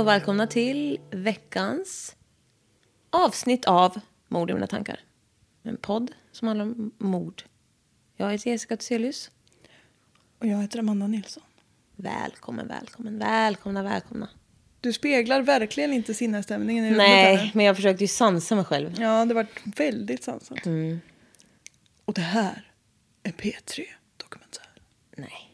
[0.00, 2.16] Och välkomna till veckans
[3.10, 5.00] avsnitt av Mord i mina tankar.
[5.62, 7.42] En podd som handlar om mord.
[8.16, 9.30] Jag heter Jessica Thyselius.
[10.38, 11.42] Och jag heter Amanda Nilsson.
[11.96, 14.28] Välkommen, välkommen, välkomna, välkomna.
[14.80, 17.50] Du speglar verkligen inte sinnesstämningen i rummet Nej, här.
[17.54, 19.00] men jag försökte ju sansa mig själv.
[19.00, 20.66] Ja, det var väldigt sansat.
[20.66, 21.00] Mm.
[22.04, 22.72] Och det här
[23.22, 23.82] är P3
[24.16, 24.68] Dokumentär.
[25.16, 25.49] Nej,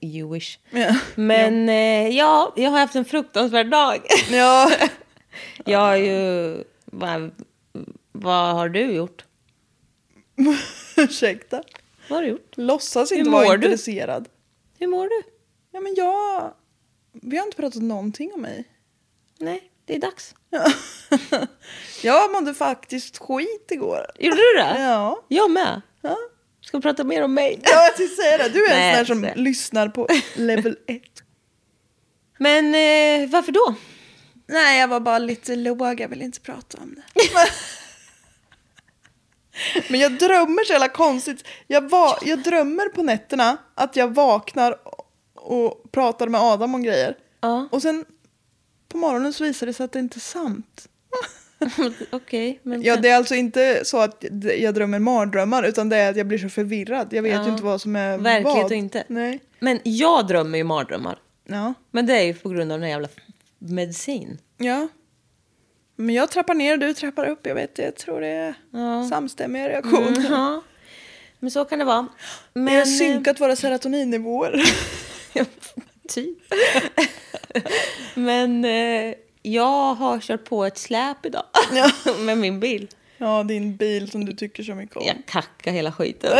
[0.00, 0.58] det, det, you wish.
[0.70, 0.96] Ja.
[1.14, 4.00] Men eh, ja, jag har haft en fruktansvärd dag.
[4.30, 4.70] Ja.
[5.64, 6.64] jag har ju...
[6.84, 7.30] Vad,
[8.12, 9.24] vad har du gjort?
[10.96, 11.62] Ursäkta.
[12.08, 12.52] Vad har du gjort?
[12.56, 13.66] Låtsas inte vara du?
[13.66, 14.28] intresserad.
[14.78, 15.22] Hur mår du?
[15.70, 16.52] Ja, men jag...
[17.12, 18.64] Vi har inte pratat någonting om mig.
[19.38, 20.34] Nej, det är dags.
[22.02, 24.06] Jag mådde faktiskt skit igår.
[24.18, 24.76] Gjorde du det?
[24.78, 25.24] Ja.
[25.28, 25.82] Jag med.
[26.00, 26.16] Ja,
[26.66, 27.60] Ska vi prata mer om mig?
[27.62, 28.48] ja jag tänkte säga det.
[28.48, 31.02] Du är Nej, en sån där som lyssnar på level 1.
[32.38, 33.74] Men eh, varför då?
[34.46, 36.00] Nej, jag var bara lite låg.
[36.00, 37.02] Jag vill inte prata om det.
[39.90, 41.44] Men jag drömmer så jävla konstigt.
[41.66, 46.82] Jag, var, jag drömmer på nätterna att jag vaknar och, och pratar med Adam om
[46.82, 47.16] grejer.
[47.40, 47.68] Ja.
[47.72, 48.04] Och sen
[48.88, 50.88] på morgonen så visar det sig att det inte är sant.
[52.10, 52.82] Okej, men...
[52.82, 54.24] Ja, det är alltså inte så att
[54.58, 57.08] jag drömmer mardrömmar utan det är att jag blir så förvirrad.
[57.10, 57.44] Jag vet Ja.
[57.44, 58.64] ju inte vad som är Verklighet vad.
[58.64, 59.04] och inte.
[59.08, 59.40] Nej.
[59.58, 61.18] Men jag drömmer ju mardrömmar.
[61.44, 61.74] Ja.
[61.90, 63.08] Men det är ju på grund av den här jävla
[63.58, 64.38] medicin.
[64.56, 64.88] ja.
[65.98, 67.46] Men jag trappar ner och du trappar upp.
[67.46, 69.08] Jag vet, jag tror det är Ja.
[69.10, 70.08] samstämmiga reaktioner.
[70.18, 70.62] Mm, ja.
[71.38, 72.06] Men så kan det vara.
[72.54, 74.62] Men, Vi har synkat våra serotoninnivåer.
[75.34, 75.46] eh,
[76.08, 76.38] Typ.
[78.14, 79.14] Men eh,
[79.52, 81.44] jag har kört på ett släp idag.
[82.20, 82.88] med min bil.
[83.18, 85.02] Ja, din bil som du tycker så mycket om.
[85.06, 86.30] Jag kackar hela skiten.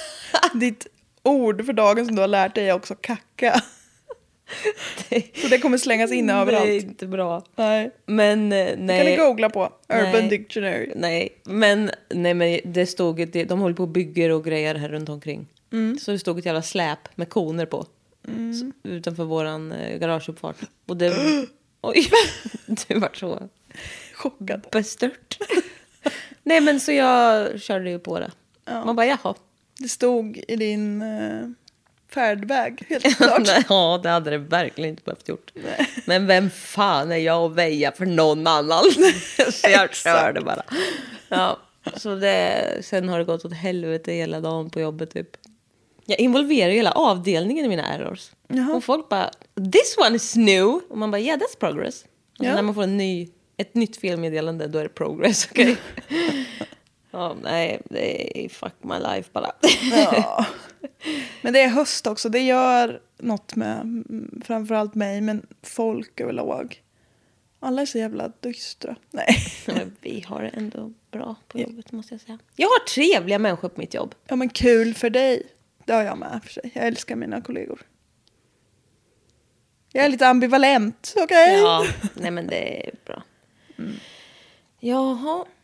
[0.54, 0.86] Ditt
[1.22, 3.60] ord för dagen som du har lärt dig är också kacka.
[5.42, 6.68] Så det kommer slängas in Det är överallt.
[6.68, 7.42] inte bra.
[7.56, 7.90] Nej.
[8.06, 8.98] Men eh, Det nej.
[8.98, 9.72] kan ni googla på.
[9.88, 10.28] Urban Nej.
[10.28, 10.92] Dictionary.
[10.96, 14.88] Nej, men, nej, men det stod ett, de håller på och bygger och grejer här
[14.88, 15.46] runt omkring.
[15.72, 15.98] Mm.
[15.98, 17.86] Så det stod ett jävla släp med koner på.
[18.60, 20.56] Så, utanför våran eh, garageuppfart.
[20.86, 21.16] Och det...
[21.86, 22.10] Oj,
[22.66, 23.48] du var så
[24.14, 24.66] Chockad.
[24.72, 25.38] bestört.
[26.42, 28.30] nej men så jag körde ju på det.
[28.66, 29.34] Man bara jaha.
[29.78, 31.48] Det stod i din uh,
[32.08, 33.46] färdväg, helt klart.
[33.46, 35.52] Nej, ja, det hade det verkligen inte behövt gjort.
[36.04, 38.84] Men vem fan är jag att väja för någon annan?
[39.52, 40.62] så jag körde bara.
[41.28, 41.58] Ja,
[41.96, 45.28] så det, sen har det gått åt helvete hela dagen på jobbet typ.
[46.04, 48.30] Jag involverar ju hela avdelningen i mina errors.
[48.74, 49.30] Och folk bara,
[49.72, 50.80] this one is new.
[50.88, 52.04] Och man bara, yeah that's progress.
[52.38, 52.54] Och Ja.
[52.54, 55.76] när man får en ny, ett nytt felmeddelande då är det progress, okej?
[57.10, 59.52] ja, nej, det är fuck my life bara.
[59.92, 60.46] Ja.
[61.42, 62.28] Men det är höst också.
[62.28, 64.04] Det gör något med
[64.44, 66.82] framförallt mig, men folk överlag.
[67.60, 68.96] Alla är så jävla dystra.
[69.10, 69.36] Nej.
[69.66, 72.38] Men vi har det ändå bra på jobbet måste jag säga.
[72.56, 74.14] Jag har trevliga människor på mitt jobb.
[74.28, 75.42] Ja men kul för dig.
[75.84, 76.70] Det har jag med för sig.
[76.74, 77.80] Jag älskar mina kollegor.
[79.96, 81.58] Jag är lite ambivalent, okej?
[81.58, 83.22] Ja, nej men det är bra.
[84.80, 85.44] Jaha.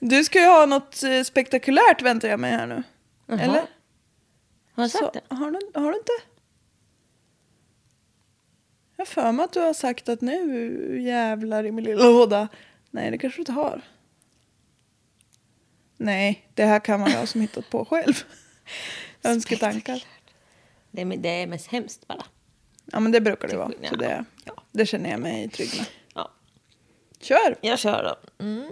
[0.00, 2.82] Du ska ju ha något eh, spektakulärt väntar jag mig här nu.
[3.28, 3.46] Eller?
[4.72, 5.34] Har jag sagt Så, det?
[5.34, 6.12] har, du, har du inte?
[8.96, 12.48] Jag har för mig att du har sagt att nu jävlar i min lilla låda.
[12.90, 13.80] Nej, det kanske du inte har.
[15.96, 18.14] Nej, det här kan man ju ha som hittat på själv.
[19.22, 20.04] Önsketankar.
[20.94, 22.24] Det är, det är mest hemskt bara.
[22.84, 23.68] Ja, men det brukar det vara.
[23.68, 23.96] Så Ja.
[23.96, 24.24] det,
[24.72, 25.86] det känner jag mig trygg med.
[26.14, 26.30] Ja,
[27.20, 27.56] Kör!
[27.60, 28.02] jag kör
[28.38, 28.44] då.
[28.44, 28.70] Mm.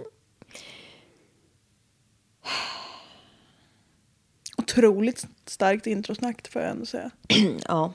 [4.57, 7.11] Otroligt starkt introsnack får jag ändå säga.
[7.67, 7.93] Ja,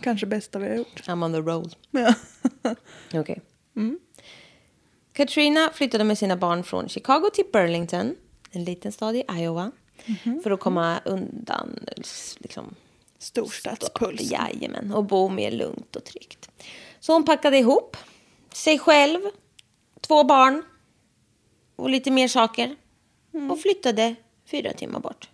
[0.00, 1.02] Kanske bästa vi har gjort.
[1.08, 1.74] I'm on the roll.
[1.90, 2.14] Ja.
[3.20, 3.40] Okej.
[5.12, 8.16] Katrina flyttade med sina barn från Chicago till Burlington,
[8.50, 9.70] en liten stad i Iowa,
[10.42, 11.78] för att komma undan
[12.38, 12.74] liksom,
[13.18, 14.20] Storstadspuls.
[14.20, 16.50] Jajamän, och bo mer lugnt och tryggt.
[17.00, 17.96] Så hon packade ihop
[18.52, 19.20] sig själv,
[20.00, 20.62] två barn
[21.76, 22.76] och lite mer saker
[23.50, 24.14] och flyttade
[24.50, 25.28] fyra timmar bort.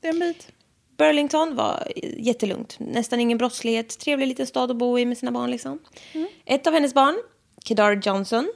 [0.00, 0.48] Det är en bit.
[0.96, 2.76] Burlington var jättelugnt.
[2.78, 3.98] Nästan ingen brottslighet.
[3.98, 5.50] Trevlig liten stad att bo i med sina barn.
[5.50, 5.78] Liksom.
[6.44, 7.16] Ett av hennes barn,
[7.64, 8.52] Kedar Johnson,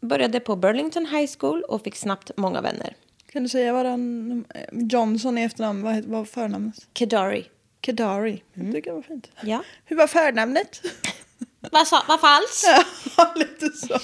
[0.00, 2.96] började på Burlington High School och fick snabbt många vänner.
[3.36, 4.44] Kan du säga vad han...
[4.72, 6.74] Johnson i efternamn, vad, heter- vad var förnamnet?
[6.94, 7.46] Kedari.
[7.82, 8.42] Kedari.
[8.54, 9.30] Tycker det var fint.
[9.40, 9.62] Ja.
[9.84, 10.80] Hur var förnamnet?
[11.72, 12.64] Vad sa, vad falskt?
[13.16, 13.94] ja, lite så.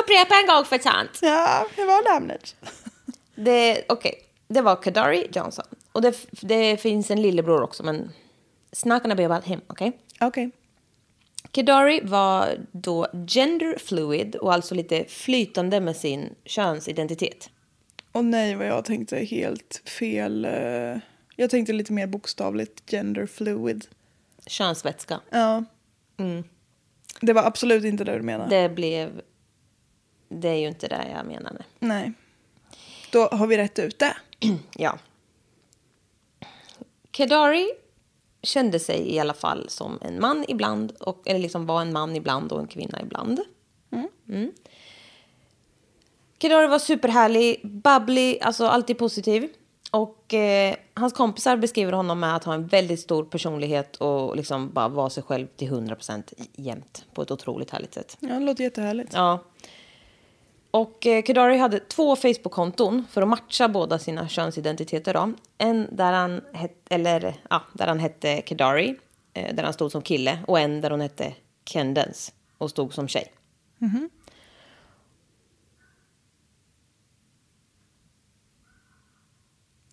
[0.00, 1.18] Upprepa en gång för tant.
[1.22, 2.56] Ja, hur var namnet?
[3.34, 4.14] Det, okej,
[4.48, 5.64] det var Kadari Johnson.
[5.92, 8.10] Och det, det finns en lillebror också, men
[8.72, 9.98] it's not gonna be about him, okej?
[10.20, 10.50] Okej.
[11.52, 17.50] Kadari var då gender fluid och alltså lite flytande med sin könsidentitet.
[18.12, 20.44] Och nej, vad jag tänkte helt fel.
[20.44, 20.96] eh,
[21.36, 23.86] Jag tänkte lite mer bokstavligt gender fluid.
[24.46, 25.20] Könsvätska.
[25.30, 25.64] Ja.
[27.20, 28.62] Det var absolut inte det du menade.
[28.62, 29.20] Det blev...
[30.28, 31.64] Det är ju inte det jag menade.
[31.78, 32.12] Nej.
[33.12, 34.16] Då har vi rätt ut det.
[34.76, 34.98] Ja.
[37.10, 37.68] Kadari
[38.42, 42.16] kände sig i alla fall som en man ibland, och, eller liksom var en man
[42.16, 43.40] ibland och en kvinna ibland.
[44.28, 44.52] Mm.
[46.38, 49.48] Kadari var superhärlig, bubbly, alltså alltid positiv.
[49.90, 54.70] Och eh, hans kompisar beskriver honom med att ha en väldigt stor personlighet och liksom
[54.72, 56.22] bara vara sig själv till 100%
[56.56, 58.16] jämt på ett otroligt härligt sätt.
[58.20, 59.12] Ja, det låter jättehärligt.
[59.14, 59.44] Ja.
[60.70, 65.14] Och eh, Kedari hade två Facebook-konton för att matcha båda sina könsidentiteter.
[65.14, 65.32] Då.
[65.58, 68.96] En där han, het, eller, ja, där han hette Kedari,
[69.34, 70.38] eh, där han stod som kille.
[70.46, 71.34] Och en där hon hette
[71.64, 73.32] Kendens och stod som tjej.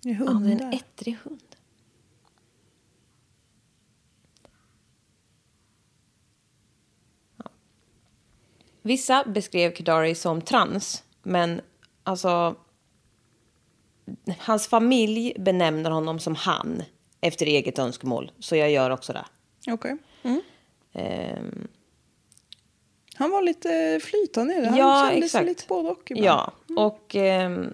[0.06, 1.56] Det är Ja, det är en ettrig hund.
[7.38, 7.46] Ja.
[8.86, 11.62] Vissa beskrev Kedari som trans, men
[12.04, 12.56] alltså...
[14.40, 16.84] Hans familj benämner honom som han
[17.22, 19.26] efter eget önskemål, så jag gör också det.
[19.74, 19.98] Okej.
[20.24, 20.42] Mm.
[20.94, 21.68] Ehm,
[23.16, 24.68] Han var lite flytande i det.
[24.70, 26.26] Han Ja, kände sig lite både och ibland.
[26.26, 27.74] Ja, och ehm,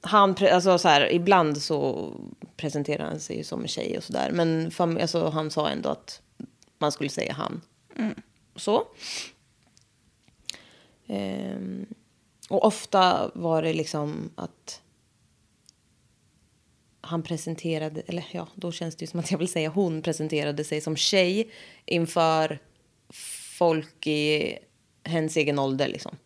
[0.00, 2.12] han, alltså så här, ibland så
[2.56, 4.30] presenterar han sig som en tjej och sådär.
[4.32, 6.22] Men fam, alltså, han sa ändå att
[6.78, 7.60] man skulle säga han.
[8.56, 8.86] Så.
[11.10, 11.86] Ehm,
[12.48, 14.82] och ofta var det liksom att
[17.00, 20.64] han presenterade, eller ja, då känns det ju som att jag vill säga hon presenterade
[20.64, 21.50] sig som tjej
[21.84, 22.58] inför
[23.58, 24.58] folk i
[25.04, 26.16] hennes egen ålder liksom.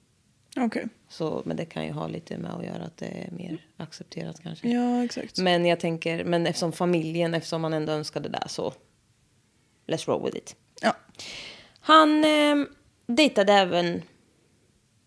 [0.56, 0.88] Okej.
[1.08, 4.42] Så, men det kan ju ha lite med att göra att det är mer accepterat
[4.42, 4.68] kanske.
[4.68, 5.38] Ja, exakt.
[5.38, 8.74] Men jag tänker, men eftersom familjen, eftersom man ändå önskade det så
[9.86, 10.56] let's roll with it.
[10.80, 10.96] Ja.
[11.80, 12.56] Han eh,
[13.06, 14.02] dejtade även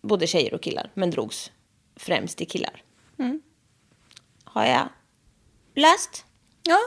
[0.00, 1.52] både tjejer och killar, men drogs
[1.96, 2.82] främst till killar.
[4.44, 4.88] Har jag
[5.74, 6.24] läst?
[6.62, 6.78] Ja.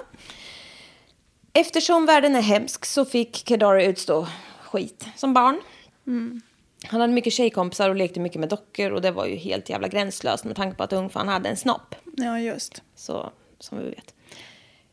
[1.54, 4.28] Eftersom världen är hemsk så fick Kedari utstå
[4.62, 5.62] skit som barn.
[6.88, 9.88] Han hade mycket tjejkompisar och lekte mycket med dockor och det var ju helt jävla
[9.88, 11.96] gränslöst med tanke på att ungfan hade en snopp.
[12.18, 12.82] Ja, just.
[12.96, 14.16] Så, som vi vet.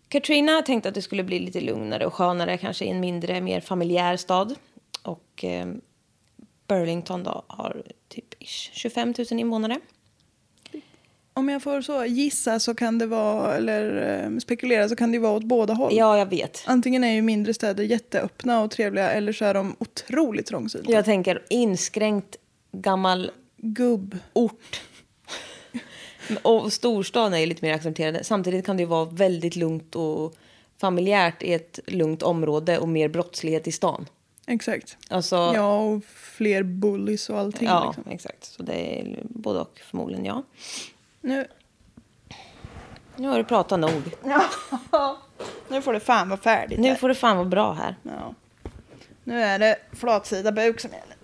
[0.08, 3.60] Katrina tänkte att det skulle bli lite lugnare och skönare, kanske i en mindre, mer
[3.60, 4.54] familjär stad.
[5.02, 5.66] Och eh,
[6.68, 9.80] Burlington då har typ ish 25 000 invånare.
[11.34, 15.18] Om jag får så gissa så kan det vara, eller eh, spekulera så kan det
[15.18, 15.92] vara åt båda håll.
[15.94, 16.62] Ja, jag vet.
[16.66, 20.92] Antingen är ju mindre städer jätteöppna och trevliga eller så är de otroligt trångsynta.
[20.92, 22.36] Jag tänker inskränkt
[22.72, 24.18] gammal Gubb.
[24.32, 24.80] ort.
[26.42, 28.24] Och storstan är ju lite mer accepterade.
[28.24, 30.34] Samtidigt kan det ju vara väldigt lugnt och
[30.80, 34.06] familjärt i ett lugnt område och mer brottslighet i stan.
[34.48, 34.96] Exakt.
[35.08, 37.68] Alltså, Ja, och fler bullies och allting.
[37.68, 38.12] ja Liksom.
[38.12, 38.44] exakt.
[38.44, 40.42] Så det är både och förmodligen ja.
[41.20, 41.46] Nu,
[43.16, 44.02] Nu har du pratat nog.
[45.68, 46.80] nu får det fan vara färdigt.
[46.80, 46.94] Nu här.
[46.96, 47.96] får det fan vara bra här.
[48.02, 48.34] Ja.
[49.24, 51.16] Nu är det flatsida buk som gäller.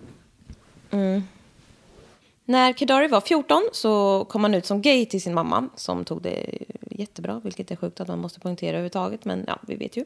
[2.45, 6.21] När Kedari var 14 så kom han ut som gay till sin mamma som tog
[6.21, 6.45] det
[6.91, 10.05] jättebra, vilket är sjukt att man måste poängtera överhuvudtaget, men ja, vi vet ju.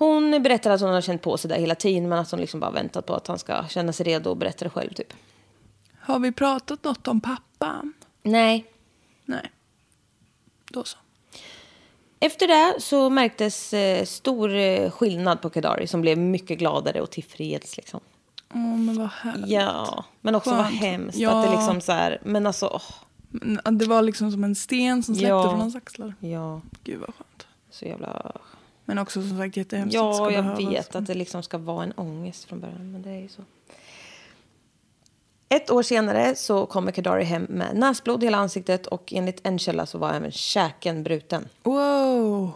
[0.00, 2.60] Hon berättade att hon har känt på sig där hela tiden, men att hon liksom
[2.60, 5.12] bara väntat på att han ska känna sig redo och berätta det själv, typ.
[6.00, 7.92] Har vi pratat något om pappan?
[8.22, 8.64] Nej.
[9.24, 9.50] Nej.
[10.70, 10.98] Då så.
[12.20, 17.10] Efter det så märktes eh, stor eh, skillnad på Kedari som blev mycket gladare och
[17.10, 17.76] tillfreds.
[17.76, 18.00] Liksom.
[18.54, 19.48] Åh, men vad härligt.
[19.50, 20.80] Ja, men också vad Skönt.
[20.80, 21.30] hemskt Ja.
[21.40, 22.80] att det liksom så här, men alltså,
[23.28, 25.50] Men Det var liksom som en sten som släppte Ja.
[25.50, 26.14] från hans axlar.
[26.20, 27.46] ja, Gud vad skönt.
[27.70, 28.32] så jävla...
[28.90, 30.72] Men också som sagt jättehemskt att det Ja, ska jag behövas.
[30.72, 33.42] vet att det liksom ska vara en ångest från början, men det är ju så.
[35.48, 39.58] Ett år senare så kommer Kedari hem med näsblod i hela ansiktet och enligt en
[39.58, 41.48] källa så var även käken bruten.
[41.62, 42.50] Wow.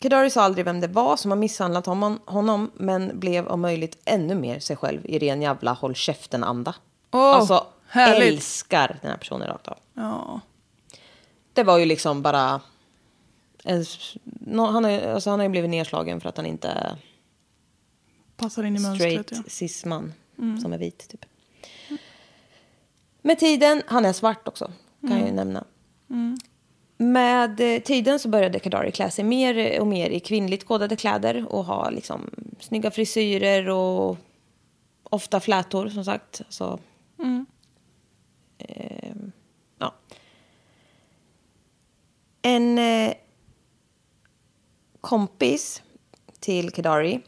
[0.00, 3.98] Kedari sa aldrig vem det var som har misshandlat honom, honom men blev om möjligt
[4.04, 6.74] ännu mer sig själv i ren jävla håll käften-anda.
[7.10, 8.32] Åh, alltså, härligt.
[8.32, 9.78] älskar den här personen rakt av.
[9.94, 10.40] Ja.
[11.52, 12.60] Det var ju liksom bara...
[14.24, 16.96] Nå- han, har, ju- alltså han har ju blivit nedslagen för att han inte är
[18.36, 19.36] Passar in i straight Ja.
[19.36, 19.48] Mm.
[19.48, 20.12] cis-man
[20.62, 21.08] som är vit.
[21.08, 21.24] Typ.
[23.22, 24.64] Med tiden, han är svart också,
[25.00, 25.18] kan Mm.
[25.18, 25.64] jag ju nämna.
[26.96, 31.46] Med eh, tiden så började Kadari klä sig mer och mer i kvinnligt kodade kläder
[31.52, 34.16] och ha liksom snygga frisyrer och
[35.02, 36.40] ofta flätor som sagt.
[36.46, 36.78] Alltså,
[37.18, 37.46] Mm.
[38.58, 39.14] eh,
[39.78, 39.94] ja.
[42.42, 43.12] En eh,
[45.00, 45.82] kompis
[46.40, 47.20] till Kedari,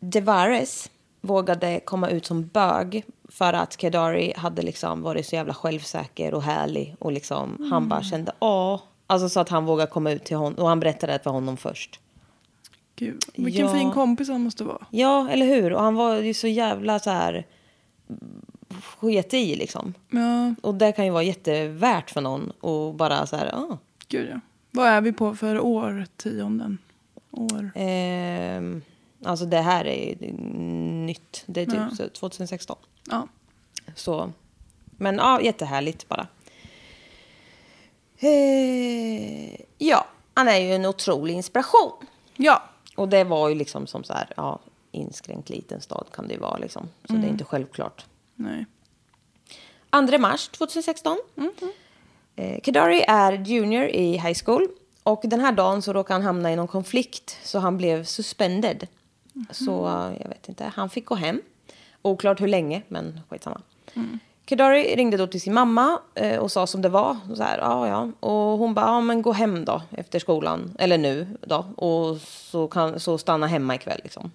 [0.00, 0.90] Devares,
[1.20, 6.42] vågade komma ut som bög för att Kedari hade liksom varit så jävla självsäker och
[6.42, 6.96] härlig.
[6.98, 8.80] Och liksom, han bara kände åh.
[9.06, 10.58] Alltså så att han vågade komma ut till honom.
[10.58, 12.00] Och han berättade det för honom först.
[12.96, 13.72] Gud, vilken Ja.
[13.74, 14.86] fin kompis han måste vara.
[14.90, 15.72] Ja, eller hur?
[15.72, 17.46] Och han var ju så jävla så här
[18.82, 19.94] sket i liksom.
[20.10, 23.78] Ja, Och det kan ju vara jättevärt för någon och bara så här, ah,
[24.08, 24.40] gud ja.
[24.70, 26.78] Vad är vi på för årtionden?
[27.36, 27.70] År.
[27.74, 28.82] ehm,
[29.24, 30.32] alltså det här är
[31.06, 31.42] nytt.
[31.46, 31.90] Det är typ Ja.
[31.96, 32.76] så 2016.
[33.10, 33.28] Ja.
[33.94, 34.32] Så,
[34.90, 36.26] men ja, jättehärligt bara.
[38.18, 41.92] Eh, ja, han är ju en otrolig inspiration.
[42.36, 42.62] Ja.
[42.96, 44.58] Och det var ju liksom som så här, ja,
[44.92, 46.88] inskränkt liten stad kan det ju vara liksom.
[47.08, 48.04] Så det är inte självklart.
[48.34, 48.66] Nej.
[50.10, 51.18] 2 mars 2016.
[52.36, 54.68] Eh, Kedari är junior i high school.
[55.04, 57.38] Och den här dagen så råkade han hamna i någon konflikt.
[57.42, 58.86] Så han blev suspended.
[59.50, 61.42] Så eh, jag vet inte, han fick gå hem.
[62.02, 63.60] Oklart hur länge, men skitsamma.
[64.46, 67.16] Kedari ringde då till sin mamma eh, och sa som det var.
[67.34, 68.10] Så här, ja, ja.
[68.20, 70.76] Och hon bara, ja men gå hem då efter skolan.
[70.78, 71.64] Eller nu då.
[71.76, 74.30] Och så, kan, så stanna hemma ikväll liksom.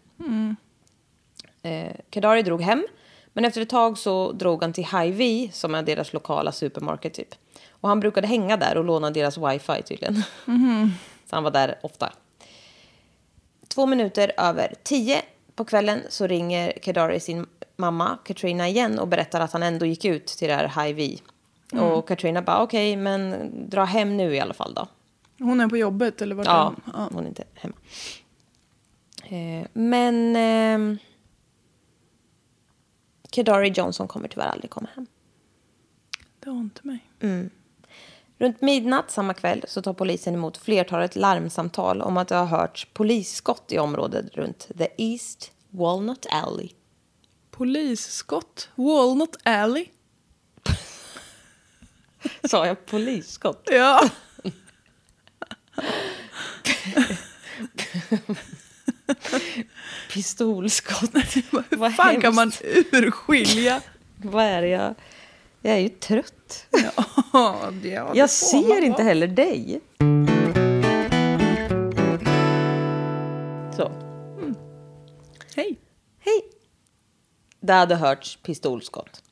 [1.62, 2.86] Eh, Kedari drog hem.
[3.34, 7.36] Men efter ett tag så drog han till Hy-Vee som är deras lokala supermarket typ.
[7.82, 10.24] Och han brukade hänga där och låna deras wifi tydligen.
[11.30, 12.14] så han var där ofta.
[13.68, 15.22] Två minuter över tio
[15.56, 17.46] på kvällen så ringer Kedari sin
[17.78, 21.20] mamma Katrina igen och berättar att han ändå gick ut till det här Hy-Vee.
[21.82, 24.88] Och Katrina bara okej men dra hem nu i alla fall då.
[25.40, 26.94] Hon är på jobbet eller vart Ja, hon?
[26.98, 27.10] Ja.
[27.14, 27.76] hon är inte hemma.
[29.24, 30.98] Eh, men eh,
[33.32, 35.08] Kedari Johnson kommer tyvärr aldrig komma hem.
[36.40, 37.00] Det var inte mig.
[38.40, 42.88] Runt midnatt samma kväll så tar polisen emot flertalet larmsamtal om att det har hörts
[42.94, 46.70] polisskott i området runt The East Walnut Alley.
[47.52, 48.70] Polisskott.
[48.76, 49.86] Walnut Alley.
[52.50, 53.68] Sa jag polisskott?
[53.72, 54.10] Ja.
[60.14, 61.14] Pistolskott.
[61.14, 62.52] Hur fan kan man
[62.92, 63.82] urskilja?
[64.16, 64.96] Vad är det jag...
[65.62, 66.66] Jag är ju trött.
[67.34, 69.82] Ja, det, ja, det Jag ser inte heller dig.
[73.76, 73.92] Så.
[75.56, 75.80] Hej.
[76.20, 76.42] Hej.
[77.60, 79.24] Det hade hörts pistolskott.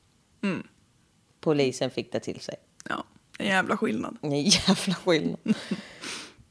[1.39, 2.55] Polisen fick det till sig.
[2.89, 3.03] Ja,
[3.39, 4.17] en jävla skillnad.
[4.21, 5.39] En jävla skillnad.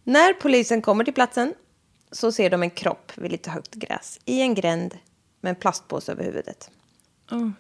[0.05, 1.55] När polisen kommer till platsen
[2.13, 4.99] så ser de en kropp vid lite högt gräs i en gränd
[5.41, 6.71] med en plastpåse över huvudet.
[7.31, 7.51] Oh.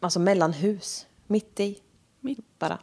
[0.00, 1.78] Alltså mellan hus, mitt i.
[2.20, 2.58] Mitt.
[2.58, 2.78] Bara.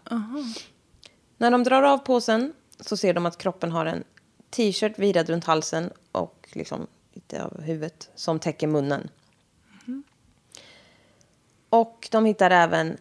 [1.38, 4.04] När de drar av påsen så ser de att kroppen har en
[4.50, 9.10] t-shirt virad runt halsen och liksom lite av huvudet, som täcker munnen.
[11.70, 12.98] Och de hittar även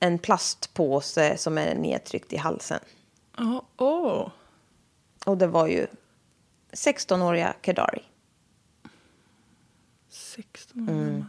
[0.00, 2.80] en plastpåse som är nedtryckt i halsen.
[3.36, 4.30] Ja, åh.
[5.26, 5.86] Och det var ju
[6.72, 8.02] 16-åriga Kedari.
[10.08, 11.24] 16 år gammal.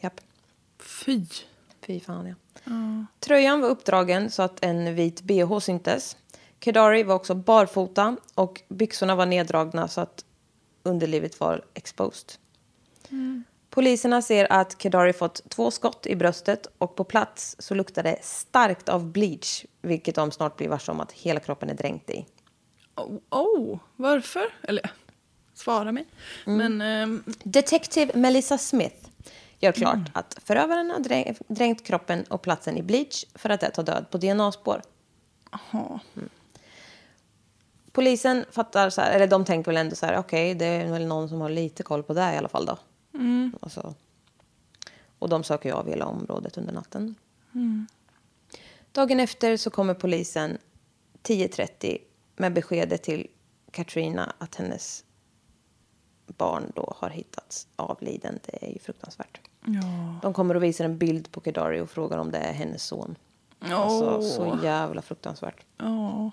[0.00, 0.20] Japp.
[0.78, 1.26] Fy.
[1.86, 2.34] Fy fan, ja.
[3.20, 6.16] Tröjan var uppdragen så att en vit bh syntes.
[6.60, 10.24] Kedari var också barfota och byxorna var neddragna så att
[10.82, 12.32] underlivet var exposed.
[13.70, 18.18] Poliserna ser att Kedari fått två skott i bröstet och på plats så luktar det
[18.22, 22.26] starkt av bleach vilket de snart blir varse om att hela kroppen är dränkt i.
[22.96, 24.54] Oh, oh, varför?
[24.62, 24.90] Eller,
[25.54, 26.06] svara mig.
[26.44, 29.08] Men ehm, Detective Melissa Smith
[29.62, 33.70] gör klart att förövaren har drä- dränkt kroppen och platsen i bleach för att det
[33.70, 34.82] tar död på DNA-spår.
[35.50, 36.00] aha.
[37.92, 41.06] Polisen fattar så här, eller de tänker väl ändå så här, okej, det är väl
[41.06, 42.78] någon som har lite koll på det i alla fall då.
[43.60, 43.94] Och, så.
[45.18, 47.14] och de söker ju av hela området under natten.
[48.92, 50.58] Dagen efter så kommer polisen
[51.22, 51.98] 10.30
[52.36, 53.26] med beskedet till
[53.70, 55.04] Katrina att hennes
[56.26, 58.38] barn då har hittats avliden.
[58.44, 59.40] Det är ju fruktansvärt.
[59.64, 60.18] Ja.
[60.22, 63.16] De kommer och visar en bild på Kedari och frågar om det är hennes son.
[63.58, 65.64] Alltså, så jävla fruktansvärt.
[65.78, 66.30] Ja.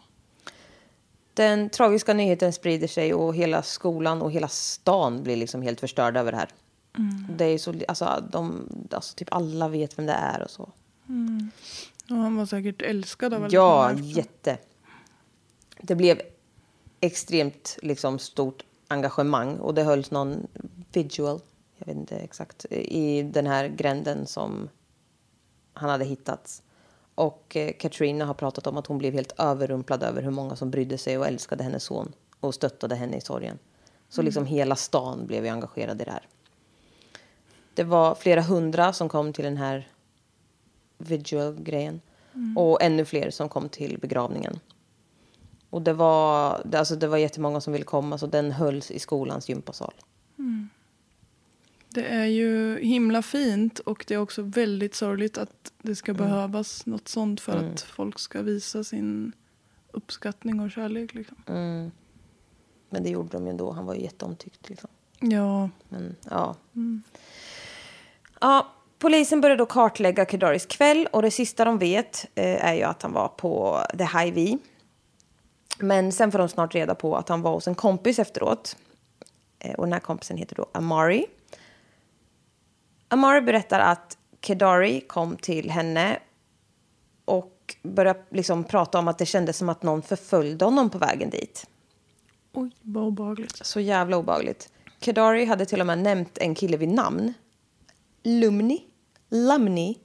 [1.34, 6.18] Den tragiska nyheten sprider sig och hela skolan och hela stan blir liksom helt förstörd
[6.18, 6.50] över det här.
[7.30, 10.70] Det är så, alltså, de, alltså, typ alla vet vem det är och så.
[12.10, 14.58] Och han var säkert älskad av väldigt Ja, jätte.
[15.82, 16.22] Det blev
[17.00, 20.48] extremt liksom, stort engagemang och det hölls någon
[20.94, 21.40] visual,
[21.90, 24.70] vet inte exakt, i den här gränden som
[25.74, 26.64] han hade hittats.
[27.16, 30.72] Och eh, Katrina har pratat om att hon blev helt överrumplad över hur många som
[30.72, 33.60] brydde sig och älskade hennes son och stöttade henne i sorgen.
[34.10, 36.28] Så liksom hela stan blev ju engagerad i det här.
[37.74, 39.88] Det var flera hundra som kom till den här
[40.98, 42.02] visual-grejen.
[42.56, 44.60] Och ännu fler som kom till begravningen.
[45.70, 49.50] Och det var, alltså det var jättemånga som ville komma så den hölls i skolans
[49.50, 49.94] gympasal.
[52.00, 56.86] Det är ju himla fint och det är också väldigt sorgligt att det ska behövas
[56.86, 59.32] något sånt för att folk ska visa sin
[59.92, 61.14] uppskattning och kärlek.
[61.14, 61.38] Liksom.
[62.90, 63.72] Men det gjorde de ju ändå.
[63.72, 64.70] Han var ju jätteomtyckt.
[64.70, 64.90] Liksom.
[65.20, 66.56] Ja, Men ja.
[68.42, 68.68] ja.
[69.00, 73.02] Polisen började då kartlägga Kedaris kväll och det sista de vet eh, är ju att
[73.02, 74.58] han var på The High-V.
[75.80, 78.78] Men sen får de snart reda på att han var hos en kompis efteråt.
[79.60, 81.26] Eh, och den här kompisen heter då Amari.
[83.10, 86.20] Amari berättar att Kedari kom till henne
[87.26, 91.30] och började liksom prata om att det kändes som att någon förföljde honom på vägen
[91.30, 91.68] dit.
[92.54, 93.66] oj vad obehagligt.
[93.66, 94.74] Så jävla obehagligt.
[95.00, 97.34] Kedari hade till och med nämnt en kille vid namn.
[98.24, 98.84] Lumni.
[99.30, 99.98] Lumni.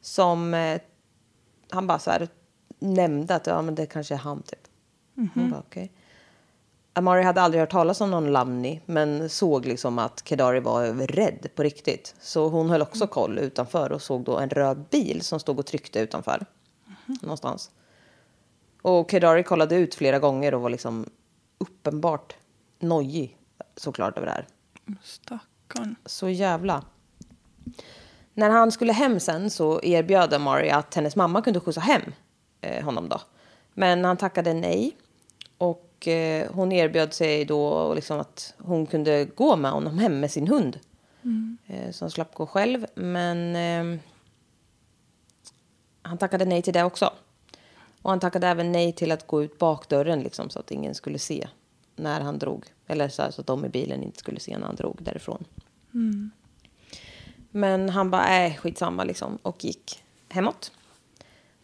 [0.00, 0.80] Som eh,
[1.70, 2.28] han bara så här
[2.78, 4.68] nämnde att ja, men det kanske är han typ.
[5.34, 5.92] Hon bara, okej.
[6.96, 11.46] Amari hade aldrig hört talas om någon Lamni men såg liksom att Kedari var rädd
[11.54, 12.14] på riktigt.
[12.20, 15.66] Så hon höll också koll utanför och såg då en röd bil som stod och
[15.66, 16.46] tryckte utanför.
[17.22, 17.70] Någonstans.
[18.82, 21.06] Och Kedari kollade ut flera gånger och var liksom
[21.58, 22.36] uppenbart
[22.78, 23.38] nojig
[23.76, 24.46] såklart över det här.
[25.02, 25.96] Stackarn.
[26.06, 26.84] Så jävla.
[28.34, 32.02] När han skulle hem sen så erbjöd Amari att hennes mamma kunde skjutsa hem
[32.60, 33.20] eh, honom då.
[33.74, 34.96] Men han tackade nej.
[35.58, 40.30] Och eh, hon erbjöd sig då liksom att hon kunde gå med honom hem med
[40.30, 40.78] sin hund.
[41.66, 42.86] Eh, så han slapp gå själv.
[42.94, 44.00] Men eh,
[46.02, 47.12] han tackade nej till det också.
[48.02, 51.18] Och han tackade även nej till att gå ut bakdörren liksom, så att ingen skulle
[51.18, 51.48] se
[51.96, 52.64] när han drog.
[52.86, 55.44] Eller så, här, så att de i bilen inte skulle se när han drog därifrån.
[57.50, 59.38] Men han bara, nej, skitsamma liksom.
[59.42, 60.72] Och gick hemåt.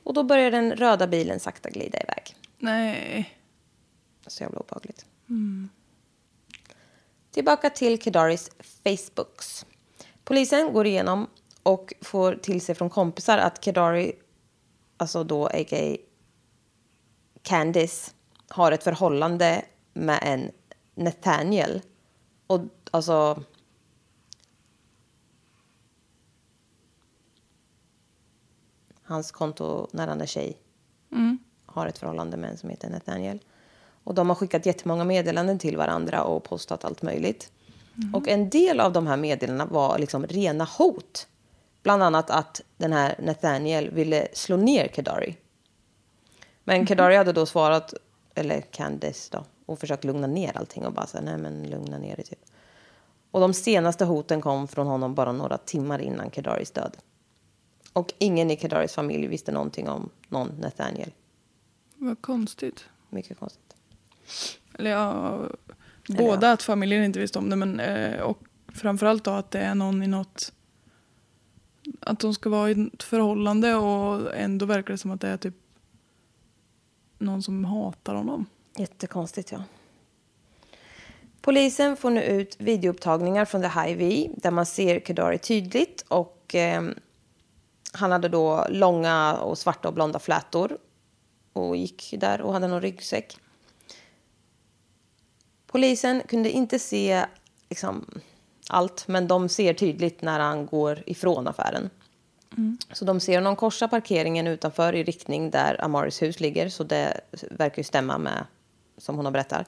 [0.03, 2.37] Och då började den röda bilen sakta glida iväg.
[2.59, 3.40] Nej.
[4.27, 5.07] Så jävla obehagligt.
[7.31, 9.67] Tillbaka till Kedaris Facebooks.
[10.25, 11.27] Polisen går igenom
[11.63, 14.13] och får till sig från kompisar att Kedari,
[14.97, 15.97] alltså då a.k.a.
[17.43, 18.15] Candice,
[18.49, 20.51] har ett förhållande med en
[20.95, 21.83] Nathaniel.
[22.47, 23.43] Och alltså...
[29.03, 30.59] Hans konto när han är tjej
[31.67, 33.41] har ett förhållande med en som heter Nathaniel.
[34.05, 37.53] Och de har skickat jättemånga meddelanden till varandra och postat allt möjligt.
[38.13, 41.29] Och en del av de här meddelandena var liksom rena hot.
[41.83, 45.37] Bland annat att den här Nathaniel ville slå ner Kedari.
[46.65, 47.95] Men Kedari hade då svarat,
[48.35, 52.17] eller Candice då, och försökt lugna ner allting och bara säga nej men lugna ner
[52.17, 52.45] dig typ.
[53.31, 56.97] Och de senaste hoten kom från honom bara några timmar innan Kedaris död.
[57.93, 61.11] Och ingen i Kedaris familj visste någonting om någon Nathaniel.
[61.95, 62.85] Vad konstigt.
[63.09, 63.70] Mycket konstigt.
[64.75, 65.35] Eller ja,
[66.09, 66.53] Eller båda ja.
[66.53, 68.39] att familjen inte visste om det men eh, och
[68.75, 70.53] framförallt då att det är någon i något
[72.01, 75.37] att de ska vara i ett förhållande och ändå verkar det som att det är
[75.37, 75.55] typ
[77.19, 78.47] någon som hatar honom.
[78.77, 79.65] Jättekonstigt, ja.
[81.41, 86.05] Polisen får nu ut videoupptagningar från The High-V där man ser Kedari tydligt.
[86.09, 86.83] Och, eh,
[87.93, 90.79] han hade då långa och svarta och blonda flätor
[91.53, 93.37] och gick där och hade någon ryggsäck.
[95.73, 97.25] Polisen kunde inte se
[97.69, 98.07] liksom,
[98.69, 101.91] allt, men de ser tydligt när han går ifrån affären.
[102.93, 106.69] Så de ser honom korsa parkeringen utanför i riktning där Amaris hus ligger.
[106.69, 108.45] Så det verkar ju stämma med
[108.99, 109.67] som hon har berättat.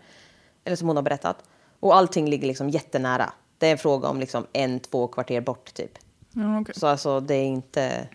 [0.64, 1.44] Eller som hon har berättat.
[1.80, 3.32] Och allting ligger liksom jättenära.
[3.58, 5.98] Det är en fråga om liksom en, två kvarter bort typ.
[6.32, 6.74] Ja, okej.
[6.74, 8.08] Så alltså det är inte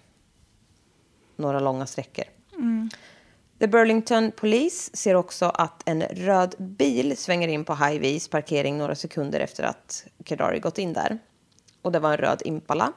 [1.36, 2.26] några långa sträckor.
[3.60, 8.96] The Burlington Police ser också att en röd bil svänger in på High-V's parkering några
[8.96, 11.18] sekunder efter att Kedari gått in där.
[11.82, 12.94] Och det var en röd Impala.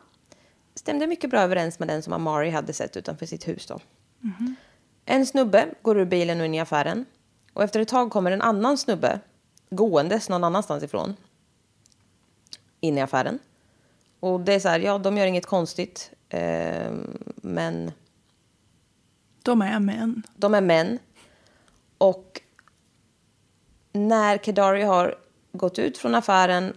[0.75, 3.81] Stämde mycket bra överens med den som Amari hade sett utanför sitt hus då.
[5.05, 7.05] En snubbe går ur bilen och in i affären.
[7.53, 9.21] Och efter ett tag kommer en annan snubbe
[9.71, 11.17] gåendes någon annanstans ifrån.
[12.81, 13.39] In i affären.
[14.21, 16.11] Och det är så här, ja de gör inget konstigt.
[16.29, 16.93] Eh,
[17.37, 17.93] men
[19.43, 20.23] De är män.
[20.37, 20.99] de är män.
[21.99, 22.41] Och
[23.93, 25.15] när Kedari har
[25.53, 26.77] gått ut från affären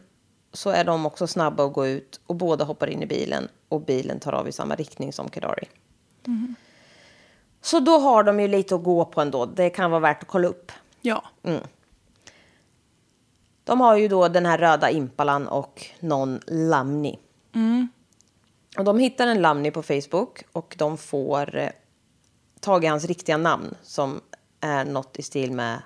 [0.53, 3.81] så är de också snabba att gå ut och båda hoppar in i bilen och
[3.81, 5.65] bilen tar av i samma riktning som Kedari.
[7.61, 9.45] Så då har de ju lite att gå på ändå.
[9.45, 10.71] Det kan vara värt att kolla upp.
[11.01, 11.23] Ja.
[13.63, 17.19] De har ju då den här röda impalan och någon Lamni.
[18.77, 21.69] Och de hittar en Lamni på Facebook och de får eh,
[22.63, 24.21] tag i hans riktiga namn som
[24.59, 25.81] är något i stil med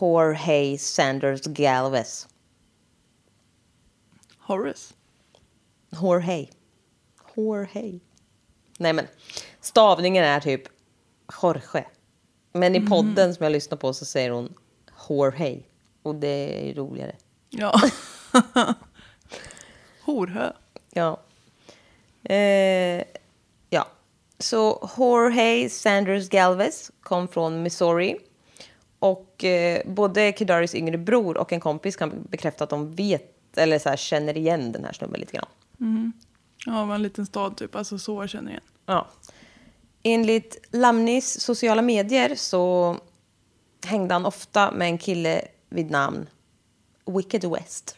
[0.00, 2.28] Jorge Sanders Galvez.
[4.38, 4.94] Horace.
[5.90, 6.48] Jorge.
[7.34, 8.00] Jorge.
[8.78, 9.06] Nej men,
[9.60, 10.62] stavningen är typ
[11.42, 11.86] Jorge.
[12.52, 14.54] Men i podden som jag lyssnar på så säger hon
[15.08, 15.62] Jorge.
[16.02, 17.16] Och det är ju roligare.
[17.50, 17.80] Ja.
[20.04, 20.52] Horhö.
[20.90, 21.20] Ja.
[22.24, 22.36] Eh,
[22.98, 23.04] ja.
[24.38, 28.16] Så Jorge Sanders Galvez kom från Missouri.
[28.98, 33.78] Och eh, både Kedaris yngre bror och en kompis kan bekräfta att de vet eller
[33.78, 36.12] så här, känner igen den här snubben lite grann.
[36.66, 37.76] Ja, det var en liten stad typ.
[37.76, 38.62] Alltså så jag känner igen.
[38.86, 39.06] Ja.
[40.02, 42.96] Enligt Lamnis sociala medier så
[43.86, 46.26] hängde han ofta med en kille vid namn
[47.06, 47.96] Wicked West.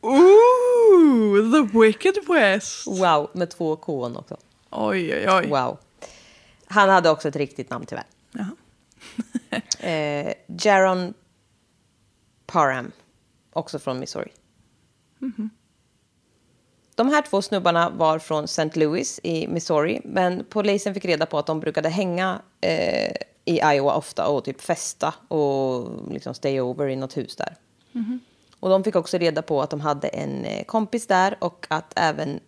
[0.00, 2.86] Ooh, the wicked west.
[2.86, 4.36] Wow, med två K också.
[4.70, 5.48] Oj, oj, oj.
[5.48, 5.78] Wow.
[6.66, 8.06] Han hade också ett riktigt namn tyvärr.
[8.32, 8.50] Jaha.
[9.80, 11.14] Eh, Jaron
[12.46, 12.92] Parham,
[13.52, 14.32] också från Missouri.
[16.94, 18.70] De här två snubbarna var från St.
[18.74, 23.12] Louis i Missouri, men polisen fick reda på att de brukade hänga eh,
[23.44, 27.56] i Iowa ofta och typ festa och liksom stay over i något hus där.
[28.60, 31.92] Och de fick också reda på att de hade en eh, kompis där och att
[31.96, 32.40] även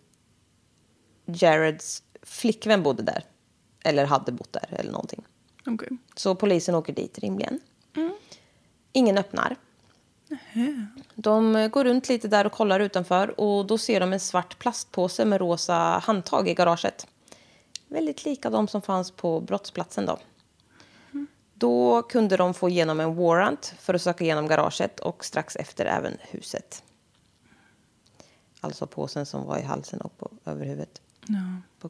[1.25, 3.23] Jareds flickvän bodde där.
[3.83, 5.23] Eller hade bott där eller någonting.
[5.65, 5.97] Okej.
[6.15, 7.59] Så polisen åker dit rimligen.
[8.91, 9.55] Ingen öppnar.
[11.15, 14.59] De eh, går runt lite där och kollar utanför och då ser de en svart
[14.59, 17.07] plastpåse med rosa handtag i garaget.
[17.87, 20.19] Väldigt lika de som fanns på brottsplatsen då.
[21.53, 25.85] Då kunde de få igenom en warrant för att söka igenom garaget och strax efter
[25.85, 26.83] även huset.
[28.61, 31.01] Alltså påsen som var i halsen och på, över huvudet.
[31.79, 31.89] På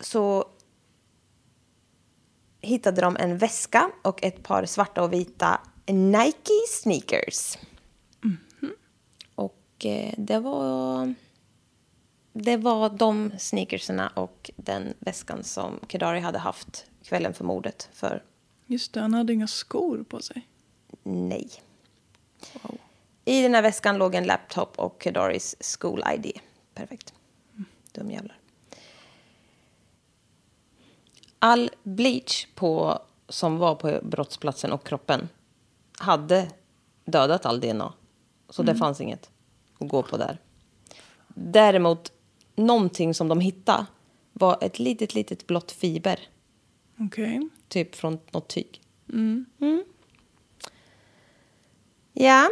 [0.00, 0.44] så
[2.60, 7.58] hittade de en väska och ett par svarta och vita Nike sneakers.
[9.34, 11.14] Och eh, det var...
[12.32, 18.22] Det var de sneakerserna och den väskan som Kedari hade haft kvällen för mordet för
[18.66, 20.48] Just det, han hade inga skor på sig.
[21.02, 21.50] nej.
[23.24, 26.40] I den här väskan låg en laptop och Kedaris school ID.
[26.74, 27.14] Perfekt.
[27.92, 28.39] Dum jävlar.
[31.42, 32.98] All bleach på,
[33.28, 35.28] som var på brottsplatsen och kroppen
[35.98, 36.50] hade
[37.04, 37.92] dödat all DNA.
[38.48, 39.30] Så det fanns inget
[39.78, 40.38] att gå på där.
[41.28, 42.12] Däremot,
[42.54, 43.86] någonting som de hittade
[44.32, 46.20] var ett litet, litet blått fiber.
[46.98, 47.48] Okej.
[47.68, 48.80] Typ från något tyg.
[49.12, 49.46] Mm.
[52.12, 52.48] Ja.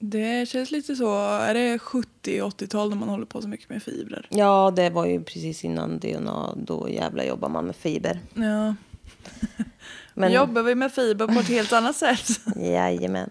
[0.00, 4.26] Det känns lite så, är det 70-80-tal när man håller på så mycket med fibrer?
[4.30, 6.54] ja, det var ju precis innan DNA.
[6.56, 8.20] Då jävla jobbar man med fiber.
[8.34, 8.74] Ja.
[10.14, 12.28] Men, Jobbar vi med fiber på ett helt annat sätt?
[12.56, 13.30] Jajamän.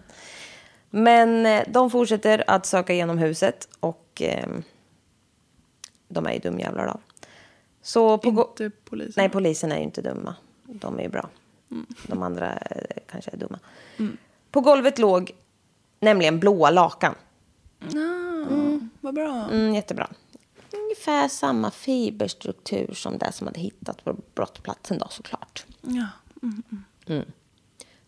[0.90, 4.48] Men eh, de fortsätter att söka igenom huset och eh,
[6.08, 7.00] de är ju dumjävlar då.
[7.82, 9.14] Så på Inte polisen.
[9.16, 10.34] Nej, polisen är ju inte dumma.
[10.64, 11.28] De är ju bra.
[12.06, 13.58] De andra eh, kanske är dumma.
[14.50, 15.32] På golvet låg
[16.00, 17.14] nämligen blåa lakan.
[19.00, 19.48] Vad bra.
[19.52, 20.08] Mm, jättebra.
[20.72, 25.66] Ungefär samma fiberstruktur som det som hade hittat på brottsplatsen då såklart.
[25.80, 26.06] Ja.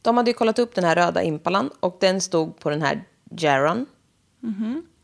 [0.02, 3.04] De hade ju kollat upp den här röda impalan och den stod på den här
[3.30, 3.86] Jaron.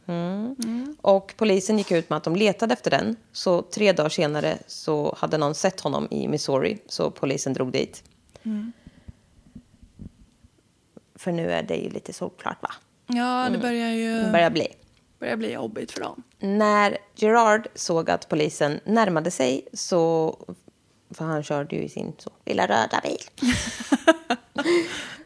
[0.06, 0.96] Mm.
[1.00, 3.16] Och polisen gick ut med att de letade efter den.
[3.32, 6.78] Så tre dagar senare så hade någon sett honom i Missouri.
[6.86, 8.02] Så polisen drog dit.
[11.16, 12.70] För nu är det ju lite solklart va?
[13.06, 14.68] Ja, det börjar ju Det börjar bli.
[15.18, 16.22] börjar bli jobbigt för dem.
[16.38, 20.36] När Gerard såg att polisen närmade sig så...
[21.10, 23.18] För han körde ju i sin så, lilla röda bil.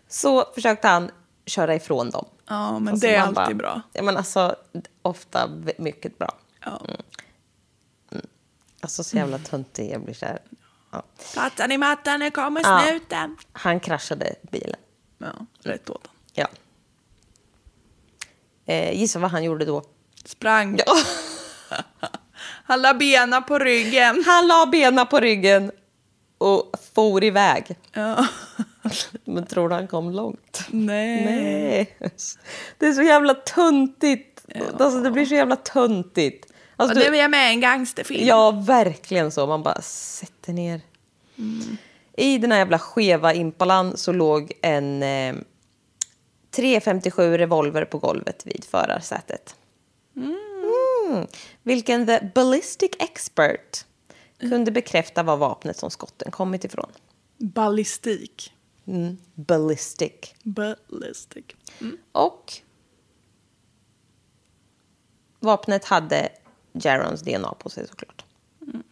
[0.09, 1.11] så försökte han
[1.47, 2.25] köra ifrån dem.
[2.49, 3.83] Ja, men Fast det är alltid bara- bra.
[3.93, 4.57] Ja, men alltså,
[5.03, 6.39] ofta mycket bra.
[6.65, 6.81] Ja.
[8.81, 10.39] Alltså så jävla töntig jag blir kär.
[10.93, 11.03] Ja.
[11.19, 12.83] Fattar ni mattan, nu kommer Ja.
[12.89, 13.37] snuten.
[13.53, 14.77] Han kraschade bilen.
[15.21, 16.17] Ja, rätt åt honom.
[16.35, 16.47] Ja.
[18.67, 19.83] Eh, gissa vad han gjorde då?
[20.25, 20.79] Sprang.
[20.87, 20.95] Ja.
[22.65, 24.25] Han la bena på ryggen.
[24.27, 25.73] Han la benen på ryggen
[26.39, 27.77] och for iväg.
[27.93, 28.27] Ja.
[29.25, 30.61] Men tror du han kom långt?
[30.71, 31.25] Nej.
[31.25, 31.97] Nej.
[32.79, 34.47] Det är så jävla töntigt.
[34.79, 36.45] Alltså, det blir så jävla töntigt.
[36.45, 38.27] Och Alltså, nu du, är jag med i en gangsterfilm.
[38.27, 39.47] ja, verkligen så.
[39.47, 40.81] Man bara sätter ner.
[42.21, 45.35] I den här jävla skeva impalan så låg en eh,
[46.51, 49.57] 357 revolver på golvet vid förarsätet.
[50.17, 51.27] Mm.
[51.63, 53.87] Vilken the ballistic expert
[54.39, 56.91] kunde bekräfta var vapnet som skotten kommit ifrån.
[57.39, 58.53] Ballistik.
[58.87, 59.19] Mm.
[59.35, 60.35] Ballistic.
[60.43, 61.45] Ballistic.
[62.13, 62.53] Och
[65.41, 66.29] vapnet hade
[66.73, 68.25] Jarons DNA på sig såklart.
[68.63, 68.83] Mm.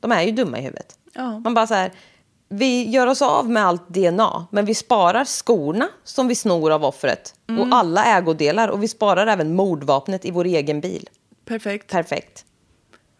[0.00, 0.98] De är ju dumma i huvudet.
[1.14, 1.38] Ja.
[1.38, 1.92] Man bara så här,
[2.48, 6.84] vi gör oss av med allt DNA, men vi sparar skorna som vi snor av
[6.84, 11.08] offret och alla ägodelar och vi sparar även mordvapnet i vår egen bil.
[11.44, 11.90] Perfekt.
[11.90, 12.44] Perfekt.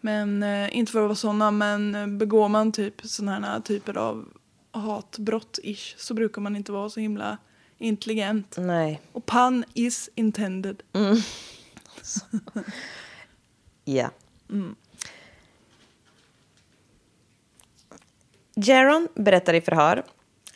[0.00, 3.98] Men eh, inte för att vara såna, men eh, begår man typ såna här typer
[3.98, 4.28] av
[4.72, 7.38] hatbrott-ish så brukar man inte vara så himla
[7.78, 8.54] intelligent.
[8.58, 9.00] Nej.
[9.12, 10.82] Och pun is intended.
[13.84, 14.10] Ja.
[18.54, 20.04] Jaron berättar i förhör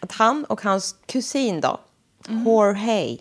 [0.01, 1.81] att han och hans kusin då,
[2.29, 3.19] Jorge,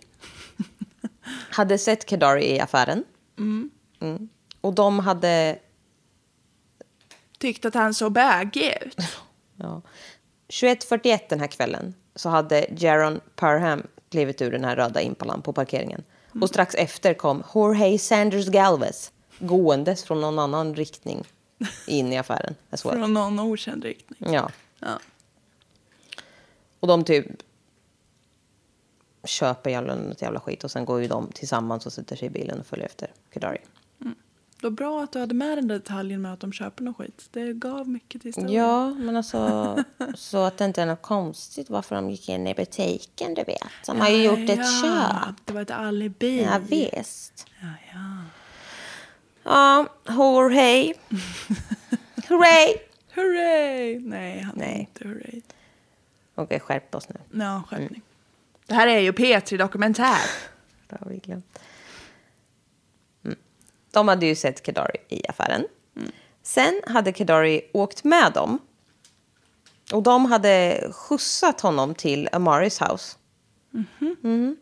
[1.50, 3.04] hade sett Kedari i affären.
[3.38, 4.30] Mm.
[4.62, 5.60] Och de hade
[7.44, 8.98] Tyckte att han såg bögig ut.
[9.56, 9.82] Ja.
[10.48, 15.54] 21.41 den här kvällen så hade Jaron Parham klivit ur den här röda impalan på
[15.54, 16.04] parkeringen.
[16.42, 21.24] Och strax efter kom Jorge Sanders Galvez gåendes från någon annan riktning
[21.88, 22.56] in i affären.
[22.78, 24.34] Från någon okänd riktning.
[24.34, 24.50] Ja.
[24.86, 25.00] Ja.
[26.80, 27.26] Och de typ
[29.24, 32.32] köper jävla, något jävla skit och sen går ju de tillsammans och sätter sig i
[32.32, 33.58] bilen och följer efter Kedari.
[34.63, 36.93] Det var bra att du hade med den där detaljen med att de köper någon
[36.93, 37.30] skit.
[37.32, 38.54] Det gav mycket till historien.
[38.54, 39.84] Ja, men alltså
[40.15, 43.63] så att det inte är något konstigt varför de gick in i butiken, du vet.
[43.86, 44.82] De har ju gjort ett ja,
[45.26, 45.36] köp.
[45.46, 46.43] Det var ett alibi.
[46.43, 47.48] Ja, visst.
[47.62, 48.26] Ja, ja.
[49.43, 50.96] Ja, hej.
[52.28, 52.78] Hurray!
[53.15, 53.99] Hurray!
[53.99, 54.80] Nej, han är Nej.
[54.80, 55.41] inte hurray.
[56.36, 57.43] Okej, skärp oss nu.
[57.43, 58.02] Ja, skärpning.
[58.65, 60.19] Det här är ju P3 Dokumentär.
[60.88, 61.60] Det har vi glömt.
[63.26, 63.38] Mm.
[63.91, 65.67] De hade ju sett Kedari i affären.
[66.41, 68.60] Sen hade Kedari åkt med dem.
[69.93, 73.17] Och de hade skjutsat honom till Amaris house.
[73.69, 74.58] Mhm.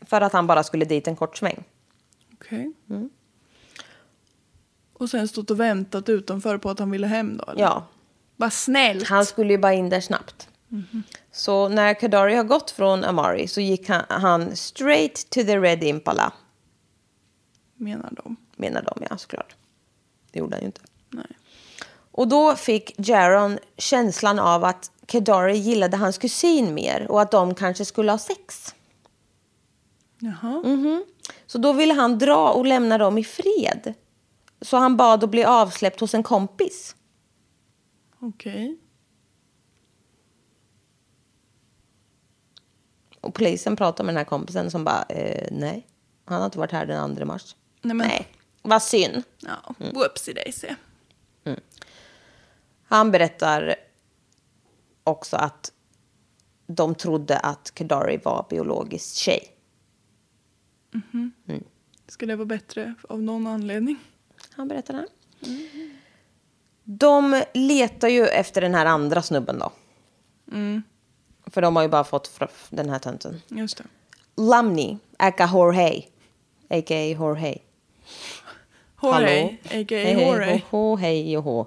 [0.00, 1.64] För att han bara skulle dit en kort sväng.
[2.32, 2.72] Okej.
[2.90, 3.10] Mm.
[5.02, 7.50] Och sen stått och väntat utanför på att han ville hem då?
[7.50, 7.62] Eller?
[7.62, 7.86] Ja,
[8.36, 9.08] Vad snällt.
[9.08, 10.48] han skulle ju bara in där snabbt.
[11.32, 15.82] Så när Kedari har gått från Amari så gick han, han straight to the Red
[15.82, 16.32] Impala.
[17.76, 18.36] Menar de.
[18.56, 19.56] Menar de, ja såklart.
[20.32, 20.80] Det gjorde han ju inte.
[21.10, 21.26] Nej.
[22.10, 27.54] Och då fick Jaron känslan av att Kedari gillade hans kusin mer och att de
[27.54, 28.74] kanske skulle ha sex.
[30.18, 30.62] Jaha.
[30.64, 31.04] Mm.
[31.46, 33.94] Så då ville han dra och lämna dem i fred.
[34.62, 36.96] Så han bad att bli avsläppt hos en kompis.
[38.18, 38.78] Okej.
[43.20, 45.86] Och polisen pratade med den här kompisen som bara, eh, nej,
[46.24, 47.56] han har inte varit här den 2 mars.
[47.82, 48.28] Nej, men- Nej,
[48.62, 49.22] vad synd.
[49.40, 50.68] Ja, whoopsie daisy.
[52.84, 53.74] Han berättar
[55.04, 55.72] också att
[56.66, 59.48] de trodde att Kedari var biologisk tjej.
[62.08, 63.96] Ska det vara bättre av någon anledning?
[64.56, 65.06] Han berättar det.
[66.84, 69.72] De letar ju efter den här andra snubben då.
[71.46, 73.42] För de har ju bara fått den här tönten.
[73.48, 73.84] Just det.
[74.36, 76.04] Lamni, aka Jorge.
[76.70, 77.04] A.k.a.
[77.04, 77.58] Jorge.
[79.02, 80.10] Jorge, a.k.a.
[80.10, 80.96] Jorge.
[80.96, 81.66] hej och hå.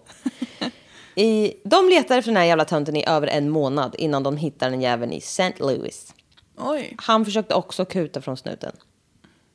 [1.15, 4.69] I, de letar efter den här jävla tönten i över en månad innan de hittar
[4.69, 5.53] den jäveln i St.
[5.59, 6.13] Louis.
[6.57, 6.95] Oj.
[6.97, 8.75] Han försökte också kuta från snuten.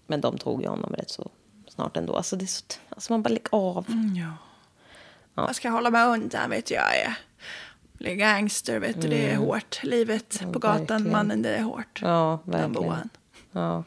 [0.07, 1.31] Men de tog ju honom rätt så
[1.75, 2.17] snart ändå.
[2.17, 3.87] Alltså, det är så, alltså man bara lägger av.
[4.17, 4.37] Ja.
[5.47, 6.83] Jag ska hålla mig undan vet jag.
[7.05, 7.13] jag.
[7.93, 9.81] Bli gangster vet du, det är hårt.
[9.83, 11.13] Livet på gatan, verkligen.
[11.13, 12.01] mannen, det är hårt.
[12.03, 13.09] Ja, verkligen.
[13.53, 13.85] Ja.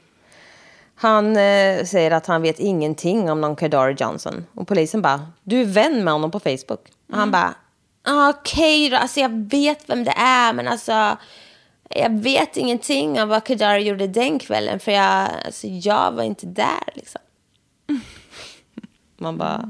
[0.96, 4.46] Han eh, säger att han vet ingenting om någon Kadari Johnson.
[4.54, 6.88] Och polisen bara, du är vän med honom på Facebook.
[7.10, 7.56] Och han bara,
[8.04, 11.17] "Ah, okej då, alltså jag vet vem det är men alltså
[11.89, 16.46] jag vet ingenting om vad Kadari gjorde den kvällen för jag, alltså, jag var inte
[16.46, 17.22] där liksom.
[19.17, 19.69] Man bara,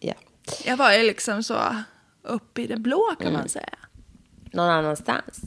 [0.00, 0.14] ja.
[0.64, 1.58] Jag var ju liksom så
[2.22, 3.40] uppe i det blå kan Mm.
[3.40, 3.78] man säga.
[4.52, 5.40] någon annanstans.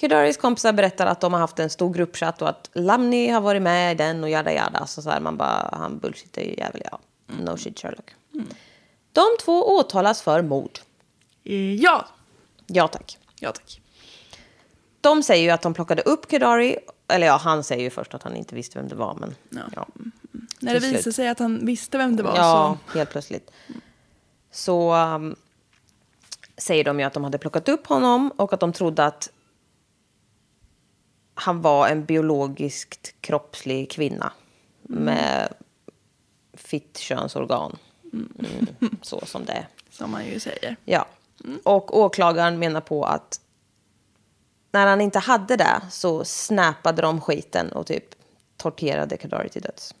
[0.00, 3.62] Kedaris kompisar berättar att de har haft en stor gruppchatt och att Lamni har varit
[3.62, 4.86] med i den och jada jada.
[4.86, 6.98] Så, så här, man bara, han bullshittar ju jävel, ja.
[7.26, 8.10] No shit Sherlock.
[9.12, 10.78] De två åtalas för mord.
[11.78, 12.08] Ja,
[12.66, 13.18] Ja tack.
[13.40, 13.80] ja tack.
[15.00, 16.78] De säger ju att de plockade upp Kedari.
[17.08, 19.14] Eller ja, han säger ju först att han inte visste vem det var.
[19.14, 19.60] Men Ja.
[19.76, 19.86] ja.
[20.60, 22.98] När det visade sig att han visste vem det var Ja, så...
[22.98, 23.50] helt plötsligt.
[24.50, 25.36] Så um,
[26.56, 29.30] säger de ju att de hade plockat upp honom och att de trodde att
[31.34, 34.32] han var en biologiskt kroppslig kvinna
[34.82, 35.54] med
[36.54, 37.78] fitt könsorgan.
[38.12, 38.66] Mm,
[39.02, 39.68] så som det är.
[39.90, 40.76] Som man ju säger.
[40.84, 41.06] Ja.
[41.64, 43.40] Och åklagaren menar på att
[44.72, 48.04] när han inte hade det så snappade de skiten och typ
[48.56, 49.94] torterade Kadari till döds.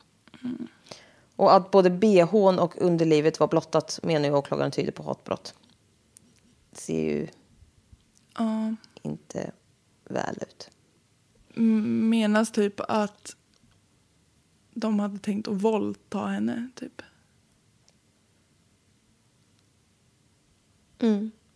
[1.36, 5.54] Och att både bhn och underlivet var blottat menar ju åklagaren tyder på hatbrott.
[6.70, 7.28] Det ser ju
[8.38, 8.74] Ja.
[9.02, 9.50] inte
[10.04, 10.70] väl ut.
[12.10, 13.36] Menas typ att
[14.74, 17.02] de hade tänkt att våldta henne typ.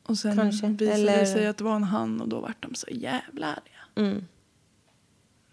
[0.03, 2.63] Och sen Kanske, visade eller- det sig att det var en han och då vart
[2.63, 4.07] de så jävla arga.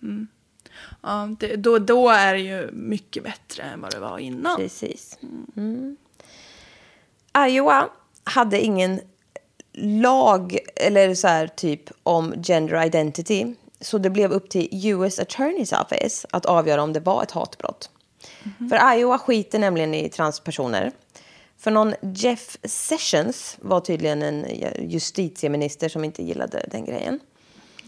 [0.01, 0.27] Mm.
[1.01, 4.57] Ja, det, då, då är det ju mycket bättre än vad det var innan.
[4.57, 5.19] Precis.
[5.57, 5.97] Mm.
[7.47, 7.89] Iowa
[8.23, 9.01] hade ingen
[9.73, 13.55] lag eller så här typ om gender identity.
[13.79, 17.89] Så det blev upp till US Attorney's Office att avgöra om det var ett hatbrott.
[18.69, 20.91] För Iowa skiter nämligen i transpersoner.
[21.57, 24.45] För någon Jeff Sessions var tydligen en
[24.89, 27.19] justitieminister som inte gillade den grejen.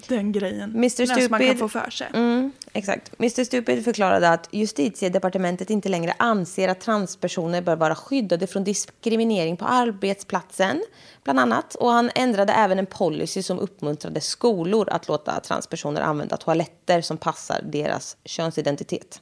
[0.08, 0.72] Den grejen.
[0.76, 1.08] Mr.
[1.08, 2.08] Den som man kan få för sig.
[2.14, 3.12] Mm, exakt.
[3.20, 9.58] Mr Stupid förklarade att justitiedepartementet inte längre anser att transpersoner bör vara skyddade från diskriminering
[9.58, 10.84] på arbetsplatsen,
[11.24, 11.76] bland annat.
[11.76, 17.18] Och han ändrade även en policy som uppmuntrade skolor att låta transpersoner använda toaletter som
[17.18, 19.22] passar deras könsidentitet.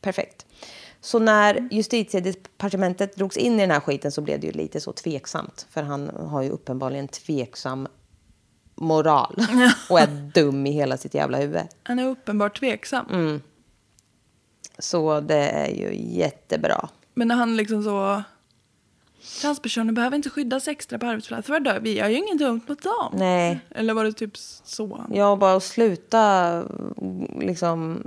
[0.00, 0.46] Perfekt.
[1.00, 4.92] Så när justitiedepartementet drogs in i den här skiten så blev det ju lite så
[4.92, 5.66] tveksamt.
[5.70, 7.88] För han har ju uppenbarligen tveksam
[8.76, 9.36] moral.
[9.90, 11.62] Och är dum i hela sitt jävla huvud.
[11.82, 13.06] Han är uppenbart tveksam.
[13.10, 13.40] Mm.
[14.78, 16.88] Så det är ju jättebra.
[17.14, 18.22] Men när han liksom så...
[19.40, 21.52] Transpersoner behöver inte skyddas extra på arbetsplatser.
[21.52, 21.78] Vadå?
[21.80, 23.12] Vi gör ju inget dumt mot dem.
[23.12, 23.60] Nej.
[23.70, 25.06] Eller var det typ så?
[25.10, 26.62] Jag bara sluta
[27.40, 28.02] liksom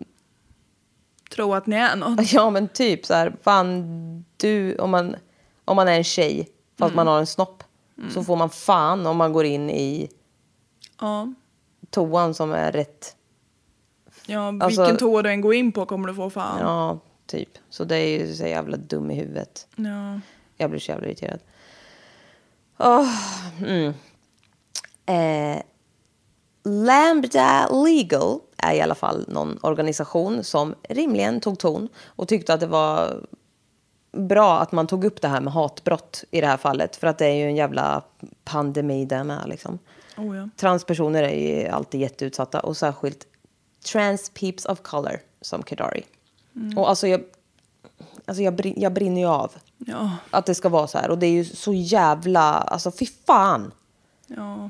[1.30, 2.32] Tro att ni är något.
[2.34, 5.15] Ja men typ så här, fan du, om man,
[5.65, 6.49] om man är en tjej
[6.80, 7.63] fast man har en snopp
[8.13, 10.09] så får man fan om man går in i
[10.99, 11.33] Ja.
[11.89, 13.15] toan som är rätt,
[14.25, 16.59] Ja, Alltså- vilken toa du än går in på kommer du få fan.
[16.59, 17.49] ja typ.
[17.69, 19.67] Så det är ju så jävla dum i huvudet.
[19.75, 20.19] Ja.
[20.57, 21.39] Jag blir så jävla irriterad.
[22.77, 23.07] Åh,
[23.65, 23.93] mm.
[25.05, 25.61] eh,
[26.63, 32.59] Lambda Legal är i alla fall någon organisation som rimligen tog ton och tyckte att
[32.59, 33.27] det var
[34.11, 36.95] bra att man tog upp det här med hatbrott i det här fallet.
[36.95, 38.03] För att det är ju en jävla
[38.43, 39.43] pandemi där med.
[39.47, 39.79] Liksom.
[40.20, 40.49] Oh, ja.
[40.55, 43.28] Transpersoner är ju alltid jätteutsatta och särskilt
[43.91, 46.03] trans peeps of color som Kedari.
[46.78, 47.22] Och alltså jag,
[48.26, 50.11] alltså jag, brin, jag brinner ju av Ja.
[50.32, 51.09] att det ska vara så här.
[51.09, 53.72] Och det är ju så jävla, alltså fy fan.
[54.28, 54.70] ja.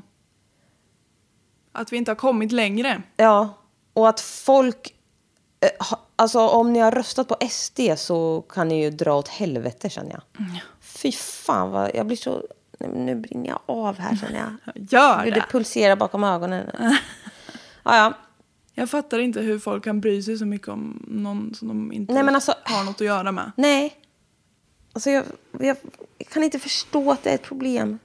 [1.72, 3.02] Att vi inte har kommit längre.
[3.16, 3.48] Ja,
[3.92, 4.94] och att folk...
[5.60, 9.90] eh, Alltså om ni har röstat på SD så kan ni ju dra åt helvete
[9.90, 10.22] känner jag.
[10.80, 12.42] Fy fan vad, jag blir så...
[12.80, 14.56] nej, Nu brinner jag av här känner jag.
[14.92, 15.40] Gör Hur det.
[15.40, 16.70] det pulserar bakom ögonen.
[17.82, 18.12] ja, ja.
[18.74, 22.12] Jag fattar inte hur folk kan bry sig så mycket om någon som de inte
[22.12, 23.52] Nej, alltså- har något att göra med.
[23.56, 23.96] Nej.
[24.92, 25.24] Alltså jag,
[25.58, 25.76] jag,
[26.18, 27.98] jag kan inte förstå att det är ett problem.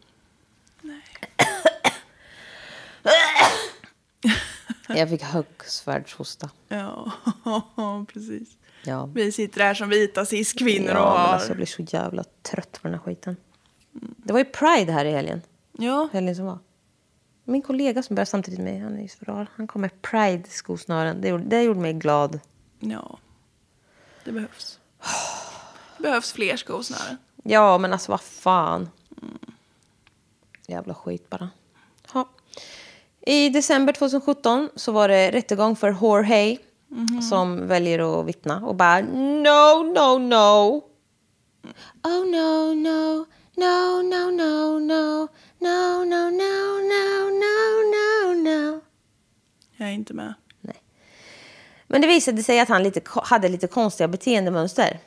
[4.88, 6.50] jag fick högsvärdshosta.
[6.68, 7.12] Ja,
[8.14, 8.50] precis.
[8.84, 9.06] Ja.
[9.06, 11.34] Vi sitter här som vita cis-kvinnor Ja, och har...
[11.34, 13.38] alltså, jag blir så jävla trött på den här skiten.
[14.02, 15.42] Det var ju Pride här i helgen.
[15.78, 16.60] Ja, Helgen som var.
[17.44, 19.48] Min kollega som började samtidigt med mig, han är så rar.
[19.56, 21.22] Han kom med Pride-skosnören.
[21.22, 22.40] Det gjorde, det gjorde mig glad.
[22.80, 23.18] ja.
[24.24, 24.80] Det behövs.
[25.98, 27.18] Det behövs fler skosnören.
[27.44, 28.90] Ja, men alltså vad fan.
[30.68, 31.50] Jävla skit bara.
[32.14, 32.30] Ha.
[33.22, 36.58] I december 2017 så var det rättegång för Jorge
[37.30, 40.84] som väljer att vittna och bara no, no, no.
[42.04, 43.26] Oh no, no,
[43.56, 45.28] no, no, no, no,
[45.60, 48.82] no, no, no, no, no, no, no.
[49.78, 50.34] Jag är inte med.
[51.88, 55.00] Men det visade sig att han lite, hade lite konstiga beteendemönster.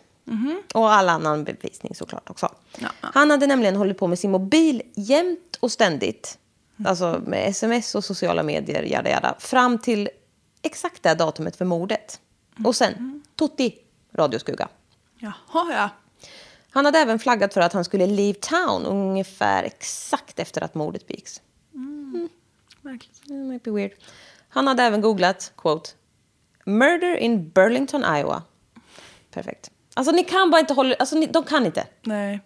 [0.75, 2.55] Och all annan bevisning såklart också.
[2.79, 2.89] Ja.
[3.01, 6.39] Han hade nämligen hållit på med sin mobil jämt och ständigt.
[6.85, 9.35] Alltså med sms och sociala medier, jada jada.
[9.39, 10.09] Fram till
[10.63, 12.21] exakt det datumet för mordet.
[12.65, 13.75] Och sen, Tutti,
[14.13, 14.69] radioskugga.
[15.19, 15.91] Jaha, ja.
[16.71, 21.07] Han hade även flaggat för att han skulle leave town ungefär exakt efter att mordet
[21.07, 21.43] begicks.
[22.83, 23.43] Verkligen.
[23.43, 23.93] Det might be weird.
[24.49, 25.91] Han hade även googlat, quote,
[26.65, 28.43] murder in Burlington, Iowa.
[29.31, 29.71] Perfekt.
[29.95, 31.87] Alltså ni kan bara inte hålla, alltså ni, de kan inte.
[32.03, 32.41] Nej.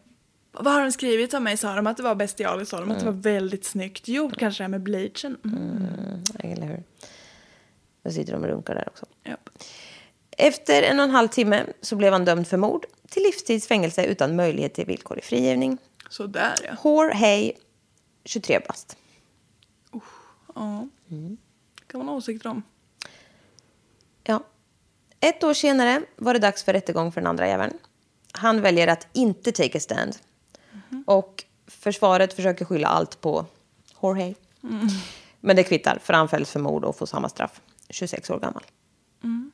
[0.53, 1.57] Vad har de skrivit om mig?
[1.57, 2.71] Sa de att det var bestialiskt?
[2.71, 3.15] Sa de att det Mm.
[3.15, 4.37] var väldigt snyggt gjort?
[4.39, 5.37] Kanske det här med bleachen?
[5.45, 6.23] Mm.
[6.39, 6.83] Eller hur?
[8.03, 9.07] Då sitter de och runkar där också.
[9.25, 9.51] Japp.
[10.43, 14.37] Efter en och en halv timme så blev han dömd för mord till livstidsfängelse utan
[14.37, 15.79] möjlighet till villkorlig frigivning.
[16.09, 16.77] Sådär ja.
[16.85, 17.53] Jorge,
[18.25, 18.97] 23 bast.
[20.55, 20.89] ja.
[21.11, 21.37] Mm.
[21.87, 22.63] kan man ha åsikter om.
[24.25, 24.43] Ja.
[25.21, 27.79] Ett år senare var det dags för rättegång för den andra jäveln.
[28.33, 30.17] Han väljer att inte take a stand.
[31.07, 33.47] Och försvaret försöker skylla allt på
[34.03, 34.35] Jorge.
[35.41, 37.61] Men det kvittar, för han fälls för mord och får samma straff.
[37.91, 38.63] 26 år gammal.
[39.21, 39.51] Men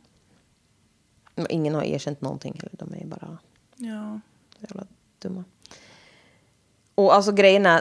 [1.50, 2.56] Ingen har erkänt någonting.
[2.60, 3.38] Eller de är bara
[3.76, 4.20] Ja.
[4.58, 4.86] jävla
[5.18, 5.44] dumma.
[6.94, 7.80] Och alltså grejen är,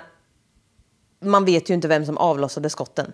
[1.20, 3.14] man vet ju inte vem som avlossade skotten.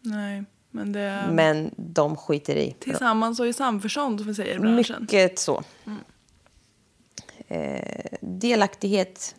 [0.00, 2.72] Nej, men det Men de skiter i.
[2.80, 4.96] tillsammans och i samförstånd som vi säger i branschen.
[5.00, 5.62] Mycket så.
[7.48, 9.34] Eh, delaktighet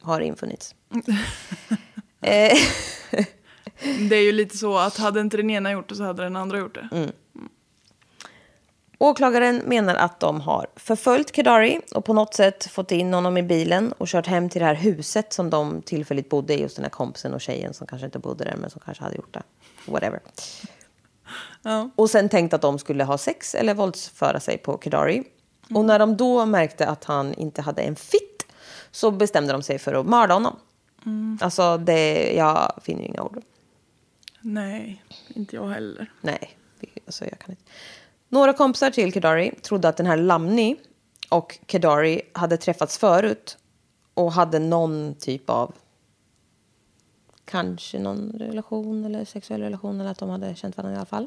[0.00, 0.74] har infunnits.
[2.20, 2.58] eh,
[4.08, 6.36] Det är ju lite så att hade inte den ena gjort det så hade den
[6.36, 6.88] andra gjort det.
[6.92, 7.10] Mm.
[9.02, 13.42] Åklagaren menar att de har förföljt Kedari och på något sätt fått in honom i
[13.42, 16.84] bilen och kört hem till det här huset som de tillfälligt bodde i hos den
[16.84, 19.42] här kompisen och tjejen som kanske inte bodde där men som kanske hade gjort det.
[19.86, 20.20] Whatever.
[21.62, 21.90] Ja.
[21.96, 25.24] Och sen tänkt att de skulle ha sex eller våldsföra sig på Kedari.
[25.74, 28.46] Och när de då märkte att han inte hade en fitt
[28.90, 30.56] så bestämde de sig för att mörda honom.
[31.40, 33.42] Alltså, det, jag finner ju inga ord.
[34.40, 36.12] Nej, inte jag heller.
[36.20, 36.56] Nej,
[37.06, 37.62] alltså jag kan inte.
[38.32, 40.76] Några kompisar till Kedari trodde att den här Lamni
[41.28, 43.58] och Kedari hade träffats förut
[44.14, 45.74] och hade någon typ av
[47.44, 51.26] kanske någon relation eller sexuell relation eller att de hade känt varandra i alla fall.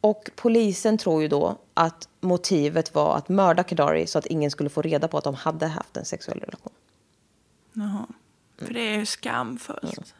[0.00, 4.70] Och polisen tror ju då att motivet var att mörda Kedari så att ingen skulle
[4.70, 6.72] få reda på att de hade haft en sexuell relation.
[7.72, 8.06] Jaha.
[8.58, 10.14] För det är ju skamfullt.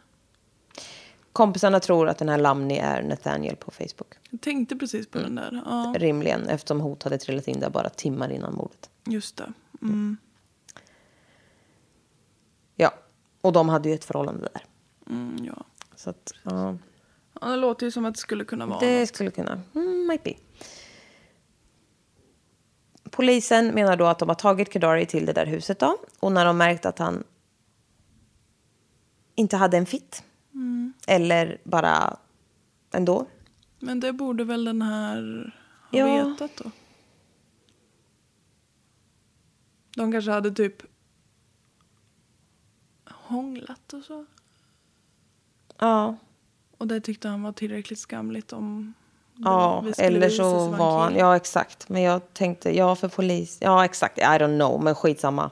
[1.37, 4.14] Kompisarna tror att den här Lamni är Nathaniel på Facebook.
[4.30, 5.62] Jag tänkte precis på den där.
[5.64, 8.91] Ja, Rimligen, eftersom hot hade trillat in där bara timmar innan mordet.
[9.05, 9.53] just det.
[9.82, 10.16] Mm.
[12.76, 12.95] Ja,
[13.41, 14.64] och de hade ju ett förhållande där.
[15.11, 15.64] Mm, ja.
[15.97, 16.76] Så att, ja,
[17.41, 19.09] ja, det låter ju som att det skulle kunna vara det något.
[19.09, 20.34] skulle kunna, mm, might be.
[23.11, 25.99] Polisen menar då att de har tagit Kedari till det där huset då.
[26.20, 27.24] Och när de märkt att han
[29.34, 30.22] inte hade en fitt.
[31.07, 32.17] Eller bara
[32.93, 33.27] ändå.
[33.79, 35.53] Men det borde väl den här
[35.91, 36.25] ha Ja.
[36.29, 36.71] vetat då?
[39.97, 40.83] De kanske hade typ
[43.11, 44.27] hånglat och så.
[45.79, 46.17] Ja,
[46.79, 48.95] Och det tyckte han var tillräckligt skamligt om
[49.39, 51.89] ja eller så var han, ja exakt.
[51.89, 55.51] Men jag tänkte, ja för polis, ja exakt, I don't know, men skitsamma.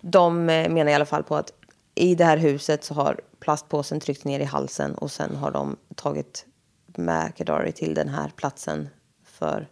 [0.00, 1.52] De eh, menar i alla fall på att
[1.96, 5.76] i det här huset så har plastpåsen tryckt ner i halsen och sen har de
[5.94, 6.46] tagit
[6.86, 8.88] med Kedari till den här platsen
[9.24, 9.68] för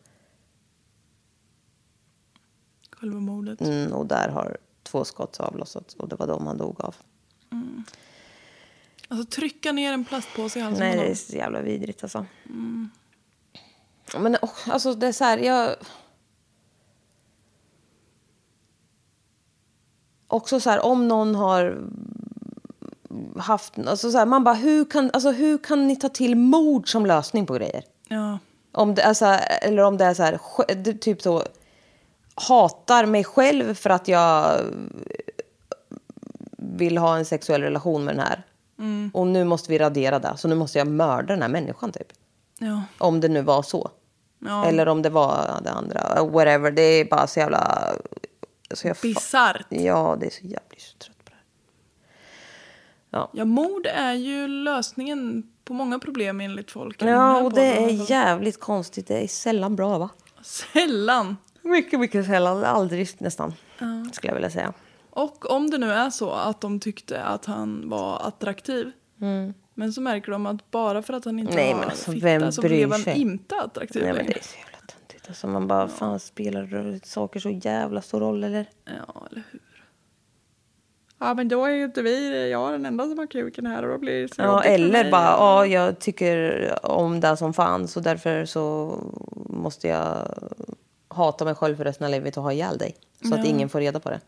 [2.90, 3.60] Själva mordet.
[3.60, 6.94] Mm, och där har två skott avlossats och det var de han dog av.
[9.08, 12.26] Alltså trycka ner en plastpåse i halsen Nej, det är så jävla vidrigt alltså.
[14.18, 15.76] Men oh, alltså det är så här, jag...
[20.34, 21.78] Också så här, om någon har
[23.38, 23.78] haft...
[23.78, 27.06] Alltså så här, man bara, hur kan, alltså, hur kan ni ta till mord som
[27.06, 27.84] lösning på grejer?
[28.08, 28.38] Ja.
[28.72, 30.38] Om det är så här, eller om det är så här,
[30.98, 31.42] typ så
[32.34, 34.60] hatar mig själv för att jag
[36.56, 38.42] vill ha en sexuell relation med den här.
[39.12, 42.08] Och nu måste vi radera det, så nu måste jag mörda den här människan typ.
[42.58, 42.82] Ja.
[42.98, 43.90] Om det nu var så.
[44.38, 44.66] Ja.
[44.66, 46.24] Eller om det var det andra.
[46.24, 47.92] Whatever, det är bara så jävla...
[48.74, 49.66] Så jag fa- Bisarrt.
[49.68, 51.36] Ja, det är så jävla jag blir så trött på det
[53.18, 53.28] här.
[53.32, 57.02] Ja, mord är ju lösningen på många problem enligt folk.
[57.02, 59.06] Ja, och det är jävligt konstigt.
[59.06, 60.08] Det är sällan bra va?
[60.42, 61.36] Sällan.
[61.62, 62.64] Mycket, mycket sällan.
[62.64, 63.54] Aldrig nästan.
[64.12, 64.72] Skulle jag vilja säga.
[65.10, 68.90] Och om det nu är så att de tyckte att han var attraktiv.
[69.74, 72.52] Men så märker de att bara för att han inte Nej, har men alltså, fitta
[72.52, 74.38] så blev han inte attraktiv Nej, längre.
[75.24, 75.28] Så töntigt.
[75.28, 78.66] Alltså, man bara, fan spelar saker så jävla stor roll eller?
[78.84, 79.60] Ja, eller hur.
[81.18, 83.88] Ja, men då är ju inte vi, jag den enda som har kuken här och
[83.88, 88.02] då blir det så Ja, eller bara, ja, jag tycker om det som fanns och
[88.02, 88.96] därför så
[89.50, 90.34] måste jag
[91.08, 92.96] hata mig själv för resten av livet och ha ihjäl dig.
[93.28, 94.20] Så att ingen får reda på det.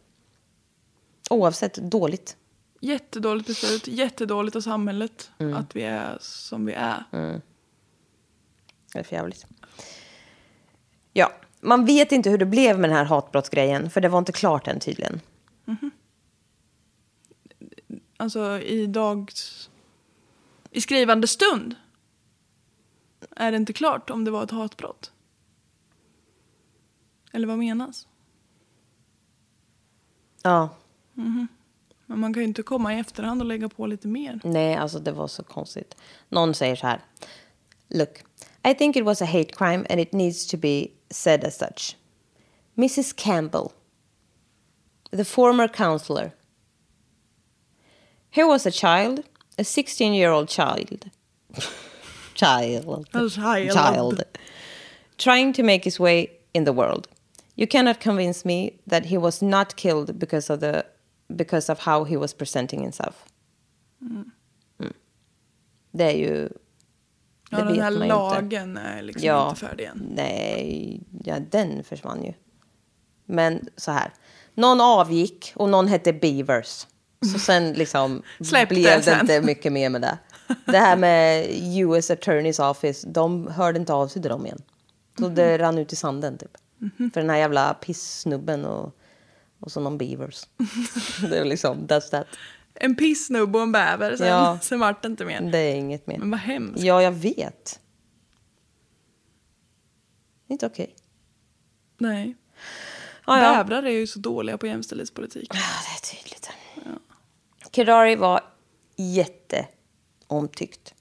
[1.31, 2.37] Oavsett, dåligt.
[2.81, 5.55] Jättedåligt beslut, jättedåligt av samhället Mm.
[5.55, 7.05] att vi är som vi är.
[8.93, 9.47] Det är för jävligt.
[11.17, 14.33] Ja, man vet inte hur det blev med den här hatbrottsgrejen, för det var inte
[14.33, 15.21] klart än tydligen.
[18.17, 19.71] Alltså i dags...
[20.71, 21.75] I skrivande stund
[23.37, 25.13] är det inte klart om det var ett hatbrott.
[27.33, 28.07] Eller vad menas?
[30.43, 30.69] Ja,
[31.15, 31.49] Men
[32.07, 34.41] man kan ju inte komma i efterhand och lägga på lite mer.
[34.45, 35.97] nej, alltså det var så konstigt.
[36.29, 37.01] Någon säger så här.
[37.89, 38.25] Look,
[38.65, 41.97] I think it was a hate crime and it needs to be said as such.
[42.79, 43.73] Mrs Campbell,
[45.11, 46.33] the former counselor.
[48.31, 49.25] Here was a child,
[49.59, 51.11] a 16 year old child.
[52.35, 53.09] child.
[53.15, 53.73] A child.
[53.73, 54.23] child.
[55.17, 57.09] Trying to make his way in the world.
[57.55, 60.85] You cannot convince me that he was not killed because of the
[61.35, 63.25] because of how he was presenting himself.
[64.05, 64.31] Mm.
[65.97, 66.49] Det är ju...
[67.51, 68.07] Ja, det den här ju inte.
[68.09, 70.07] lagen är liksom Ja, inte färdig än.
[70.15, 72.33] nej, ja, den försvann ju.
[73.27, 74.13] Men så här,
[74.55, 76.87] någon avgick och någon hette Beavers.
[77.33, 78.23] Så sen liksom
[78.69, 80.19] blev det inte mycket mer med det.
[80.65, 84.63] Det här med US Attorney's Office, de hörde inte av sig till dem igen.
[85.19, 85.35] Så Mhm.
[85.35, 86.51] det rann ut i sanden typ.
[87.15, 88.97] För den här jävla pissnubben och,
[89.61, 90.43] och så någon Beavers.
[91.31, 92.27] det är liksom, that's that.
[92.81, 94.59] En pissnubbe och en bäver, sen, Ja.
[94.63, 95.41] sen vart det inte mer.
[95.41, 96.19] Det är inget mer.
[96.19, 96.83] Men vad hemskt.
[96.83, 97.81] Ja, jag vet.
[100.49, 100.95] Inte okej.
[101.99, 102.37] Nej.
[103.25, 103.65] Ah, ja.
[103.65, 105.49] Bävrar är ju så dåliga på jämställdhetspolitik.
[105.55, 106.51] Ja, det är tydligt.
[107.73, 108.41] Kedari var
[108.97, 110.95] jätteomtyckt.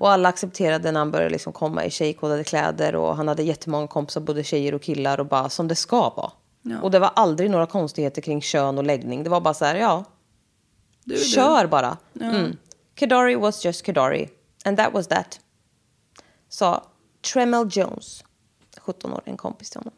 [0.00, 2.94] Och alla accepterade när han började liksom komma i tjejkodade kläder.
[2.94, 5.20] Och han hade jättemånga kompisar, både tjejer och killar.
[5.20, 6.32] Och bara som det ska vara.
[6.62, 6.80] Ja.
[6.80, 9.24] Och det var aldrig några konstigheter kring kön och läggning.
[9.24, 10.04] Det var bara så här, ja.
[11.04, 11.20] Du du.
[11.24, 11.98] Kör bara.
[12.20, 12.56] Mm.
[12.94, 14.28] Kedari was just Kedari.
[14.64, 15.40] And that was that.
[16.48, 16.86] Sa
[17.32, 18.24] Tremel Jones,
[18.80, 19.94] 17 år, en kompis till honom.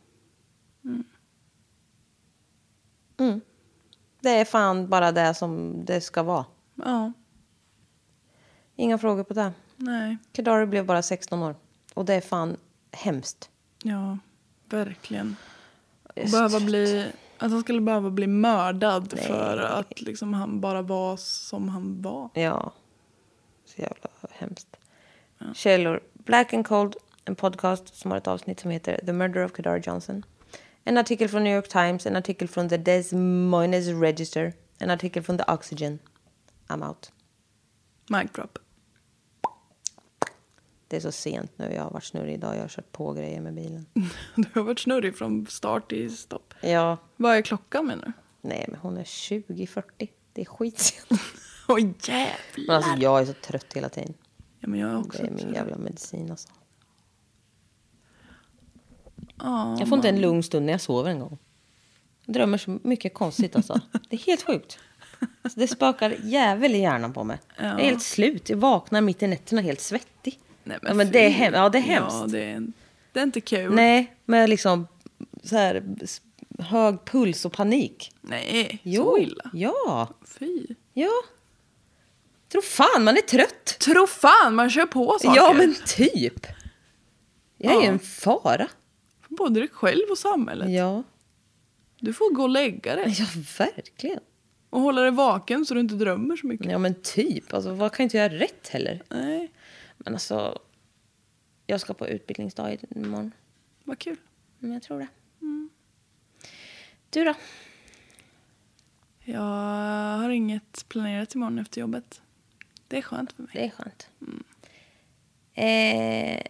[3.18, 3.40] Mm.
[4.20, 6.44] Det är fan bara det som det ska vara.
[6.74, 7.12] Ja,
[8.76, 9.53] Inga frågor på det.
[9.76, 10.16] nej.
[10.32, 11.57] Kedari blev bara 16 år.
[11.94, 12.57] Och det är fan
[12.92, 13.50] hemskt.
[13.82, 14.18] Ja,
[14.64, 15.36] verkligen.
[16.14, 17.12] Behöva bli,
[17.43, 22.30] att han skulle behöva bli mördad för att liksom han bara var som han var.
[22.34, 22.72] Ja.
[23.64, 24.76] Så jävla hemskt.
[25.55, 26.01] Källor.
[26.12, 29.82] Black and Cold, en podcast som har ett avsnitt som heter The Murder of Kedar
[29.84, 30.22] Johnson.
[30.84, 35.22] En artikel från New York Times, en artikel från The Des Moines Register, en artikel
[35.22, 35.99] från The Oxygen.
[36.68, 37.12] I'm out.
[38.09, 38.59] Mic drop.
[40.93, 43.40] Det är så sent nu, jag har varit snurrig idag, jag har kört på grejer
[43.40, 43.86] med bilen.
[44.36, 46.55] Du har varit snurrig från start till stopp.
[46.61, 48.12] Ja, Vad är klockan menar du?
[48.49, 49.82] nej men hon är 20-40.
[50.32, 51.20] Det är skitsent.
[51.68, 52.66] Åh jävlar!
[52.66, 54.14] Men alltså jag är så trött hela tiden.
[54.61, 55.55] Ja, men jag är också Det är min trött.
[55.55, 56.49] jävla medicin alltså.
[59.38, 61.38] Ja, Jag får inte en lugn stund när jag sover en gång.
[62.26, 63.80] Jag drömmer så mycket konstigt alltså.
[64.11, 64.78] Det är helt sjukt.
[65.43, 67.38] Alltså, det spökar jävel i hjärnan på mig.
[67.57, 68.49] Jag är helt slut.
[68.51, 70.38] Jag vaknar mitt i nätterna helt svettig.
[70.65, 72.17] Nej, ja, men det är, hem- ja, det är hemskt.
[72.21, 72.67] Ja, det är,
[73.13, 73.75] det är inte kul.
[73.75, 74.87] Nej, med liksom
[75.43, 75.83] så här
[76.59, 78.13] hög puls och panik.
[78.21, 79.51] Nej, Jo, så illa.
[79.53, 80.09] Ja,
[80.39, 80.67] Fy.
[80.93, 81.11] ja.
[82.49, 83.65] Tror fan man är trött.
[83.81, 85.37] Tro fan, man kör på saker.
[85.41, 86.47] Ja, men typ.
[87.59, 87.83] Jag är Ja.
[87.83, 88.69] en fara.
[89.29, 90.71] För Både dig själv och samhället.
[90.71, 91.03] Ja,
[92.01, 93.15] Du får gå och lägga dig.
[93.19, 93.27] ja
[93.59, 94.21] verkligen.
[94.71, 96.71] Och hålla dig vaken så du inte drömmer så mycket.
[96.71, 97.55] Ja, men typ.
[97.55, 99.03] Alltså, vad kan inte göra rätt heller?
[99.09, 99.51] Nej,
[100.05, 100.59] Men alltså,
[101.66, 103.32] jag ska på utbildningsdag imorgon.
[103.84, 104.16] vad kul.
[104.59, 105.09] Men jag tror det.
[107.11, 107.34] Du då?
[109.24, 109.40] Jag
[110.18, 112.22] har inget planerat imorgon efter jobbet.
[112.88, 113.50] Det är skönt för mig.
[113.53, 114.09] Det är skönt.
[115.55, 116.42] Eh,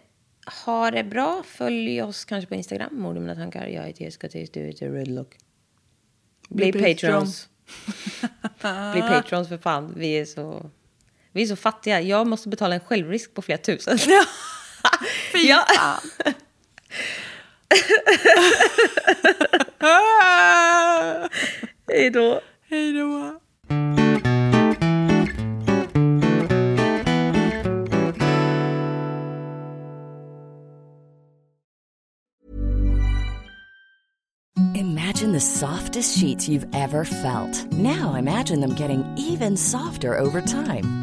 [0.63, 1.43] ha det bra.
[1.45, 3.01] Följ oss kanske på Instagram.
[3.01, 3.67] Mord mina tankar.
[3.67, 5.37] Jag heter Jessica Tills, du heter Redlock.
[6.49, 7.49] Bli, Bli patrons.
[8.93, 9.93] Bli patrons för fan.
[9.97, 10.69] Vi är så...
[11.33, 12.01] Vi är så fattiga.
[12.01, 13.97] Jag måste betala en självrisk på flera tusen.
[15.31, 15.65] Fy Ja.
[15.75, 16.33] fan.
[21.87, 22.41] Hej då.
[22.69, 23.39] Hej då.
[34.75, 37.71] Imagine the softest sheets you've ever felt.
[37.71, 41.02] Now imagine them getting even softer over time.